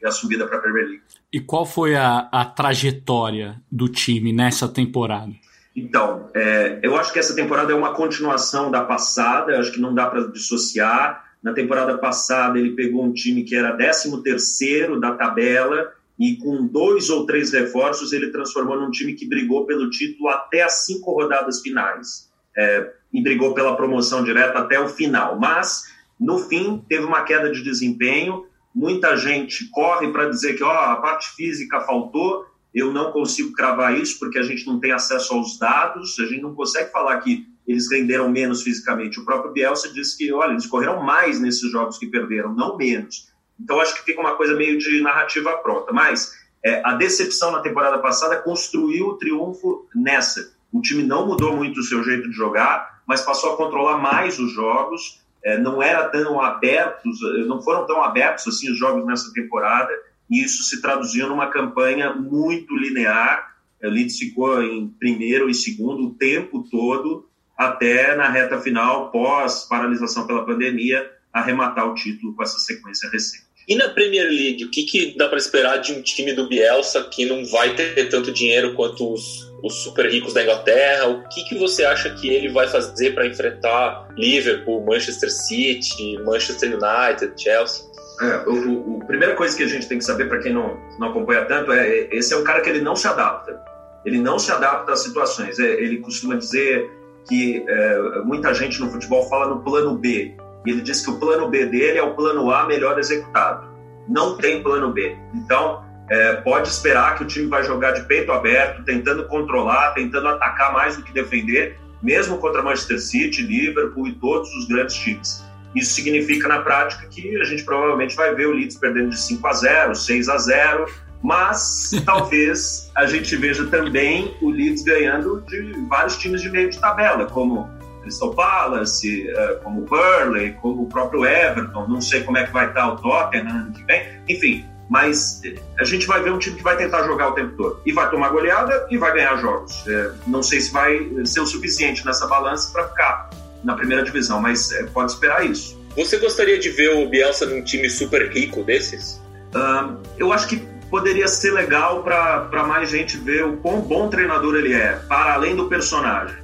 e 0.00 0.06
a 0.06 0.10
subida 0.10 0.46
para 0.46 0.58
a 0.58 0.60
Premier 0.60 0.86
League. 0.86 1.02
E 1.30 1.40
qual 1.40 1.66
foi 1.66 1.94
a, 1.94 2.28
a 2.32 2.44
trajetória 2.44 3.60
do 3.70 3.88
time 3.88 4.32
nessa 4.32 4.68
temporada? 4.68 5.32
Então, 5.74 6.30
é, 6.34 6.80
eu 6.82 6.96
acho 6.96 7.12
que 7.12 7.18
essa 7.18 7.34
temporada 7.34 7.72
é 7.72 7.74
uma 7.74 7.94
continuação 7.94 8.70
da 8.70 8.84
passada, 8.84 9.58
acho 9.58 9.72
que 9.72 9.80
não 9.80 9.94
dá 9.94 10.06
para 10.06 10.28
dissociar. 10.28 11.24
Na 11.42 11.52
temporada 11.52 11.96
passada, 11.98 12.58
ele 12.58 12.72
pegou 12.72 13.04
um 13.04 13.12
time 13.12 13.42
que 13.42 13.56
era 13.56 13.76
13 13.76 15.00
da 15.00 15.12
tabela 15.12 15.92
e 16.18 16.36
com 16.36 16.66
dois 16.66 17.10
ou 17.10 17.26
três 17.26 17.52
reforços, 17.52 18.12
ele 18.12 18.30
transformou 18.30 18.78
num 18.78 18.90
time 18.90 19.14
que 19.14 19.26
brigou 19.26 19.66
pelo 19.66 19.90
título 19.90 20.28
até 20.28 20.62
as 20.62 20.84
cinco 20.84 21.12
rodadas 21.12 21.60
finais. 21.60 22.30
É, 22.56 22.92
e 23.12 23.22
brigou 23.22 23.54
pela 23.54 23.76
promoção 23.76 24.22
direta 24.22 24.58
até 24.58 24.78
o 24.78 24.88
final. 24.88 25.38
Mas, 25.38 25.84
no 26.18 26.38
fim, 26.38 26.82
teve 26.88 27.04
uma 27.04 27.22
queda 27.22 27.50
de 27.50 27.62
desempenho. 27.62 28.46
Muita 28.74 29.16
gente 29.16 29.68
corre 29.70 30.12
para 30.12 30.28
dizer 30.28 30.54
que 30.54 30.62
ó, 30.62 30.70
a 30.70 30.96
parte 30.96 31.34
física 31.34 31.80
faltou, 31.80 32.46
eu 32.74 32.92
não 32.92 33.12
consigo 33.12 33.52
cravar 33.52 33.98
isso 33.98 34.18
porque 34.18 34.38
a 34.38 34.42
gente 34.42 34.66
não 34.66 34.80
tem 34.80 34.92
acesso 34.92 35.34
aos 35.34 35.58
dados, 35.58 36.18
a 36.18 36.26
gente 36.26 36.40
não 36.40 36.54
consegue 36.54 36.90
falar 36.90 37.20
que 37.20 37.46
eles 37.66 37.90
renderam 37.90 38.28
menos 38.30 38.62
fisicamente. 38.62 39.20
O 39.20 39.24
próprio 39.24 39.52
Bielsa 39.52 39.92
disse 39.92 40.16
que, 40.16 40.32
olha, 40.32 40.52
eles 40.52 40.66
correram 40.66 41.02
mais 41.02 41.40
nesses 41.40 41.70
jogos 41.70 41.98
que 41.98 42.06
perderam, 42.06 42.54
não 42.54 42.76
menos. 42.76 43.30
Então 43.60 43.80
acho 43.80 43.94
que 43.94 44.04
fica 44.04 44.20
uma 44.20 44.36
coisa 44.36 44.54
meio 44.54 44.78
de 44.78 45.00
narrativa 45.00 45.56
pronta. 45.58 45.92
Mas 45.92 46.32
é, 46.64 46.82
a 46.84 46.94
decepção 46.94 47.52
na 47.52 47.60
temporada 47.60 47.98
passada 47.98 48.40
construiu 48.40 49.08
o 49.08 49.18
triunfo 49.18 49.86
nessa. 49.94 50.54
O 50.72 50.80
time 50.80 51.02
não 51.02 51.26
mudou 51.26 51.54
muito 51.54 51.80
o 51.80 51.82
seu 51.82 52.02
jeito 52.02 52.30
de 52.30 52.34
jogar, 52.34 53.02
mas 53.06 53.20
passou 53.20 53.52
a 53.52 53.56
controlar 53.56 53.98
mais 53.98 54.38
os 54.38 54.50
jogos. 54.52 55.20
É, 55.44 55.58
não 55.58 55.82
era 55.82 56.08
tão 56.08 56.40
abertos, 56.40 57.18
não 57.46 57.60
foram 57.60 57.86
tão 57.86 58.02
abertos 58.02 58.46
assim 58.46 58.70
os 58.70 58.78
jogos 58.78 59.04
nessa 59.04 59.32
temporada 59.32 59.92
isso 60.40 60.62
se 60.62 60.80
traduziu 60.80 61.28
numa 61.28 61.48
campanha 61.48 62.14
muito 62.14 62.74
linear. 62.76 63.52
O 63.82 63.88
Leeds 63.88 64.18
ficou 64.18 64.62
em 64.62 64.88
primeiro 64.88 65.50
e 65.50 65.54
segundo 65.54 66.06
o 66.06 66.14
tempo 66.14 66.64
todo, 66.70 67.28
até 67.56 68.14
na 68.14 68.28
reta 68.28 68.60
final, 68.60 69.10
pós 69.10 69.66
paralisação 69.68 70.26
pela 70.26 70.46
pandemia, 70.46 71.10
arrematar 71.32 71.88
o 71.88 71.94
título 71.94 72.34
com 72.34 72.42
essa 72.42 72.58
sequência 72.58 73.10
recente. 73.10 73.52
E 73.68 73.76
na 73.76 73.88
Premier 73.88 74.28
League, 74.28 74.64
o 74.64 74.70
que, 74.70 74.82
que 74.82 75.16
dá 75.16 75.28
para 75.28 75.38
esperar 75.38 75.76
de 75.78 75.92
um 75.92 76.02
time 76.02 76.32
do 76.32 76.48
Bielsa 76.48 77.04
que 77.04 77.24
não 77.24 77.44
vai 77.46 77.74
ter 77.76 78.08
tanto 78.08 78.32
dinheiro 78.32 78.74
quanto 78.74 79.12
os, 79.12 79.48
os 79.62 79.82
super 79.84 80.10
ricos 80.10 80.34
da 80.34 80.42
Inglaterra? 80.42 81.06
O 81.06 81.28
que, 81.28 81.44
que 81.44 81.54
você 81.54 81.84
acha 81.84 82.10
que 82.14 82.28
ele 82.28 82.48
vai 82.48 82.66
fazer 82.66 83.14
para 83.14 83.26
enfrentar 83.26 84.08
Liverpool, 84.16 84.84
Manchester 84.84 85.30
City, 85.30 86.18
Manchester 86.24 86.70
United, 86.76 87.40
Chelsea? 87.40 87.91
É, 88.22 88.48
o, 88.48 88.98
o, 88.98 89.04
primeira 89.04 89.34
coisa 89.34 89.56
que 89.56 89.64
a 89.64 89.66
gente 89.66 89.88
tem 89.88 89.98
que 89.98 90.04
saber, 90.04 90.28
para 90.28 90.38
quem 90.38 90.52
não, 90.52 90.78
não 90.98 91.08
acompanha 91.08 91.44
tanto, 91.44 91.72
é, 91.72 91.88
é 91.88 92.16
esse 92.16 92.32
é 92.32 92.36
um 92.36 92.44
cara 92.44 92.60
que 92.60 92.70
ele 92.70 92.80
não 92.80 92.94
se 92.94 93.08
adapta. 93.08 93.60
Ele 94.04 94.20
não 94.20 94.38
se 94.38 94.52
adapta 94.52 94.92
às 94.92 95.02
situações. 95.02 95.58
É, 95.58 95.64
ele 95.64 95.98
costuma 95.98 96.36
dizer 96.36 96.88
que 97.28 97.64
é, 97.66 98.20
muita 98.24 98.54
gente 98.54 98.80
no 98.80 98.90
futebol 98.90 99.28
fala 99.28 99.48
no 99.52 99.60
plano 99.60 99.96
B. 99.96 100.36
E 100.64 100.70
ele 100.70 100.82
diz 100.82 101.04
que 101.04 101.10
o 101.10 101.18
plano 101.18 101.48
B 101.48 101.66
dele 101.66 101.98
é 101.98 102.02
o 102.02 102.14
plano 102.14 102.48
A 102.52 102.64
melhor 102.64 102.96
executado. 102.96 103.66
Não 104.08 104.36
tem 104.36 104.62
plano 104.62 104.92
B. 104.92 105.16
Então, 105.34 105.82
é, 106.08 106.34
pode 106.36 106.68
esperar 106.68 107.16
que 107.16 107.24
o 107.24 107.26
time 107.26 107.46
vai 107.46 107.64
jogar 107.64 107.92
de 107.92 108.02
peito 108.04 108.30
aberto, 108.30 108.84
tentando 108.84 109.26
controlar, 109.26 109.94
tentando 109.94 110.28
atacar 110.28 110.72
mais 110.72 110.96
do 110.96 111.02
que 111.02 111.12
defender, 111.12 111.76
mesmo 112.00 112.38
contra 112.38 112.62
Manchester 112.62 113.00
City, 113.00 113.42
Liverpool 113.42 114.06
e 114.06 114.14
todos 114.14 114.48
os 114.54 114.68
grandes 114.68 114.94
times. 114.94 115.44
Isso 115.74 115.94
significa 115.94 116.48
na 116.48 116.60
prática 116.60 117.06
que 117.08 117.36
a 117.40 117.44
gente 117.44 117.64
provavelmente 117.64 118.14
vai 118.14 118.34
ver 118.34 118.46
o 118.46 118.52
Leeds 118.52 118.76
perdendo 118.76 119.10
de 119.10 119.18
5 119.18 119.46
a 119.46 119.52
0, 119.52 119.94
6 119.94 120.28
a 120.28 120.38
0, 120.38 120.86
mas 121.22 121.90
talvez 122.04 122.90
a 122.94 123.06
gente 123.06 123.34
veja 123.36 123.66
também 123.66 124.36
o 124.42 124.50
Leeds 124.50 124.82
ganhando 124.82 125.42
de 125.48 125.72
vários 125.88 126.16
times 126.16 126.42
de 126.42 126.50
meio 126.50 126.70
de 126.70 126.78
tabela, 126.78 127.26
como 127.26 127.70
Crystal 128.02 128.34
Palace, 128.34 129.28
eh, 129.28 129.60
como 129.62 129.82
o 129.82 129.84
Burley, 129.84 130.52
como 130.60 130.82
o 130.82 130.88
próprio 130.88 131.24
Everton, 131.24 131.86
não 131.86 132.00
sei 132.00 132.22
como 132.22 132.36
é 132.36 132.44
que 132.44 132.52
vai 132.52 132.68
estar 132.68 132.92
o 132.92 132.96
Tottenham 132.96 133.48
ano 133.48 133.72
que 133.72 133.84
vem, 133.84 134.02
enfim, 134.28 134.66
mas 134.90 135.40
eh, 135.44 135.54
a 135.78 135.84
gente 135.84 136.06
vai 136.06 136.22
ver 136.22 136.32
um 136.32 136.38
time 136.38 136.56
que 136.56 136.62
vai 136.62 136.76
tentar 136.76 137.04
jogar 137.04 137.30
o 137.30 137.32
tempo 137.32 137.56
todo. 137.56 137.80
E 137.86 137.92
vai 137.92 138.10
tomar 138.10 138.28
goleada 138.28 138.86
e 138.90 138.98
vai 138.98 139.14
ganhar 139.14 139.36
jogos. 139.36 139.86
É, 139.86 140.12
não 140.26 140.42
sei 140.42 140.60
se 140.60 140.72
vai 140.72 141.10
ser 141.24 141.40
o 141.40 141.46
suficiente 141.46 142.04
nessa 142.04 142.26
balança 142.26 142.70
para 142.72 142.88
ficar 142.88 143.30
na 143.62 143.74
primeira 143.74 144.02
divisão, 144.02 144.40
mas 144.40 144.72
é, 144.72 144.84
pode 144.84 145.12
esperar 145.12 145.44
isso. 145.44 145.80
Você 145.96 146.16
gostaria 146.18 146.58
de 146.58 146.70
ver 146.70 146.96
o 146.96 147.08
Bielsa 147.08 147.46
num 147.46 147.62
time 147.62 147.88
super 147.88 148.30
rico 148.30 148.62
desses? 148.62 149.20
Uh, 149.54 149.98
eu 150.18 150.32
acho 150.32 150.48
que 150.48 150.62
poderia 150.90 151.28
ser 151.28 151.52
legal 151.52 152.02
para 152.02 152.64
mais 152.66 152.90
gente 152.90 153.16
ver 153.16 153.44
o 153.44 153.56
quão 153.58 153.80
bom 153.80 154.08
treinador 154.08 154.56
ele 154.56 154.74
é, 154.74 154.92
para 155.08 155.34
além 155.34 155.56
do 155.56 155.68
personagem. 155.68 156.36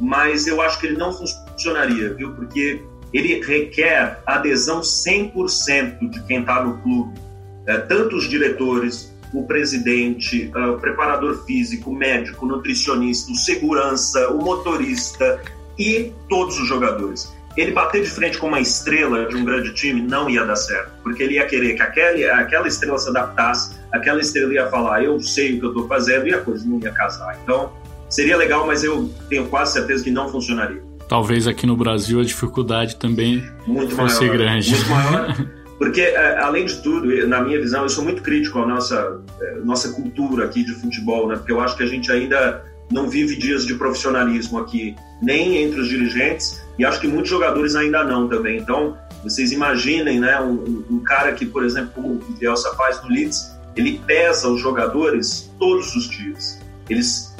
Mas 0.00 0.46
eu 0.46 0.60
acho 0.60 0.78
que 0.80 0.86
ele 0.86 0.96
não 0.96 1.12
funcionaria, 1.12 2.12
viu? 2.14 2.32
Porque 2.32 2.82
ele 3.12 3.40
requer 3.40 4.20
adesão 4.26 4.80
100% 4.80 6.10
de 6.10 6.22
quem 6.24 6.40
está 6.40 6.64
no 6.64 6.78
clube. 6.78 7.18
É, 7.66 7.78
tanto 7.78 8.16
os 8.16 8.28
diretores, 8.28 9.14
o 9.32 9.46
presidente, 9.46 10.50
uh, 10.54 10.72
o 10.72 10.78
preparador 10.78 11.44
físico, 11.46 11.90
o 11.90 11.94
médico, 11.94 12.44
o 12.44 12.48
nutricionista, 12.48 13.32
o 13.32 13.34
segurança, 13.34 14.28
o 14.30 14.38
motorista, 14.38 15.40
e 15.78 16.12
todos 16.28 16.58
os 16.58 16.68
jogadores. 16.68 17.32
Ele 17.56 17.70
bater 17.70 18.02
de 18.02 18.10
frente 18.10 18.36
com 18.36 18.48
uma 18.48 18.60
estrela 18.60 19.26
de 19.26 19.36
um 19.36 19.44
grande 19.44 19.72
time 19.74 20.02
não 20.02 20.28
ia 20.28 20.44
dar 20.44 20.56
certo, 20.56 20.90
porque 21.02 21.22
ele 21.22 21.34
ia 21.34 21.46
querer 21.46 21.74
que 21.74 21.82
aquele, 21.82 22.28
aquela 22.28 22.66
estrela 22.66 22.98
se 22.98 23.08
adaptasse, 23.08 23.76
aquela 23.92 24.20
estrela 24.20 24.52
ia 24.52 24.66
falar, 24.68 25.04
eu 25.04 25.20
sei 25.20 25.56
o 25.56 25.60
que 25.60 25.66
eu 25.66 25.68
estou 25.70 25.86
fazendo, 25.86 26.26
e 26.26 26.34
a 26.34 26.40
coisa 26.40 26.66
não 26.66 26.80
ia 26.80 26.90
casar. 26.90 27.38
Então, 27.42 27.72
seria 28.10 28.36
legal, 28.36 28.66
mas 28.66 28.82
eu 28.82 29.08
tenho 29.28 29.46
quase 29.46 29.74
certeza 29.74 30.02
que 30.02 30.10
não 30.10 30.28
funcionaria. 30.28 30.82
Talvez 31.08 31.46
aqui 31.46 31.66
no 31.66 31.76
Brasil 31.76 32.20
a 32.20 32.24
dificuldade 32.24 32.96
também 32.96 33.44
muito 33.66 33.94
fosse 33.94 34.20
maior, 34.22 34.36
grande. 34.36 34.70
Muito 34.70 34.90
maior. 34.90 35.36
Porque, 35.78 36.00
é, 36.00 36.38
além 36.38 36.66
de 36.66 36.82
tudo, 36.82 37.26
na 37.26 37.42
minha 37.42 37.60
visão, 37.60 37.82
eu 37.82 37.88
sou 37.88 38.04
muito 38.04 38.22
crítico 38.22 38.58
à 38.60 38.66
nossa, 38.66 39.20
é, 39.40 39.54
nossa 39.64 39.92
cultura 39.92 40.46
aqui 40.46 40.64
de 40.64 40.72
futebol, 40.72 41.28
né? 41.28 41.36
Porque 41.36 41.52
eu 41.52 41.60
acho 41.60 41.76
que 41.76 41.82
a 41.82 41.86
gente 41.86 42.10
ainda 42.10 42.64
não 42.90 43.08
vive 43.08 43.36
dias 43.36 43.64
de 43.66 43.74
profissionalismo 43.74 44.58
aqui, 44.58 44.94
nem 45.22 45.62
entre 45.62 45.80
os 45.80 45.88
dirigentes, 45.88 46.62
e 46.78 46.84
acho 46.84 47.00
que 47.00 47.06
muitos 47.06 47.30
jogadores 47.30 47.74
ainda 47.74 48.04
não 48.04 48.28
também. 48.28 48.58
Então, 48.58 48.96
vocês 49.22 49.52
imaginem, 49.52 50.20
né, 50.20 50.40
um, 50.40 50.84
um 50.90 50.98
cara 51.00 51.32
que, 51.32 51.46
por 51.46 51.64
exemplo, 51.64 52.04
o 52.04 52.32
Bielsa 52.38 52.74
faz 52.74 53.02
no 53.02 53.08
Leeds, 53.08 53.54
ele 53.76 54.00
pesa 54.06 54.48
os 54.48 54.60
jogadores 54.60 55.50
todos 55.58 55.94
os 55.96 56.08
dias. 56.08 56.60
Eles 56.88 57.34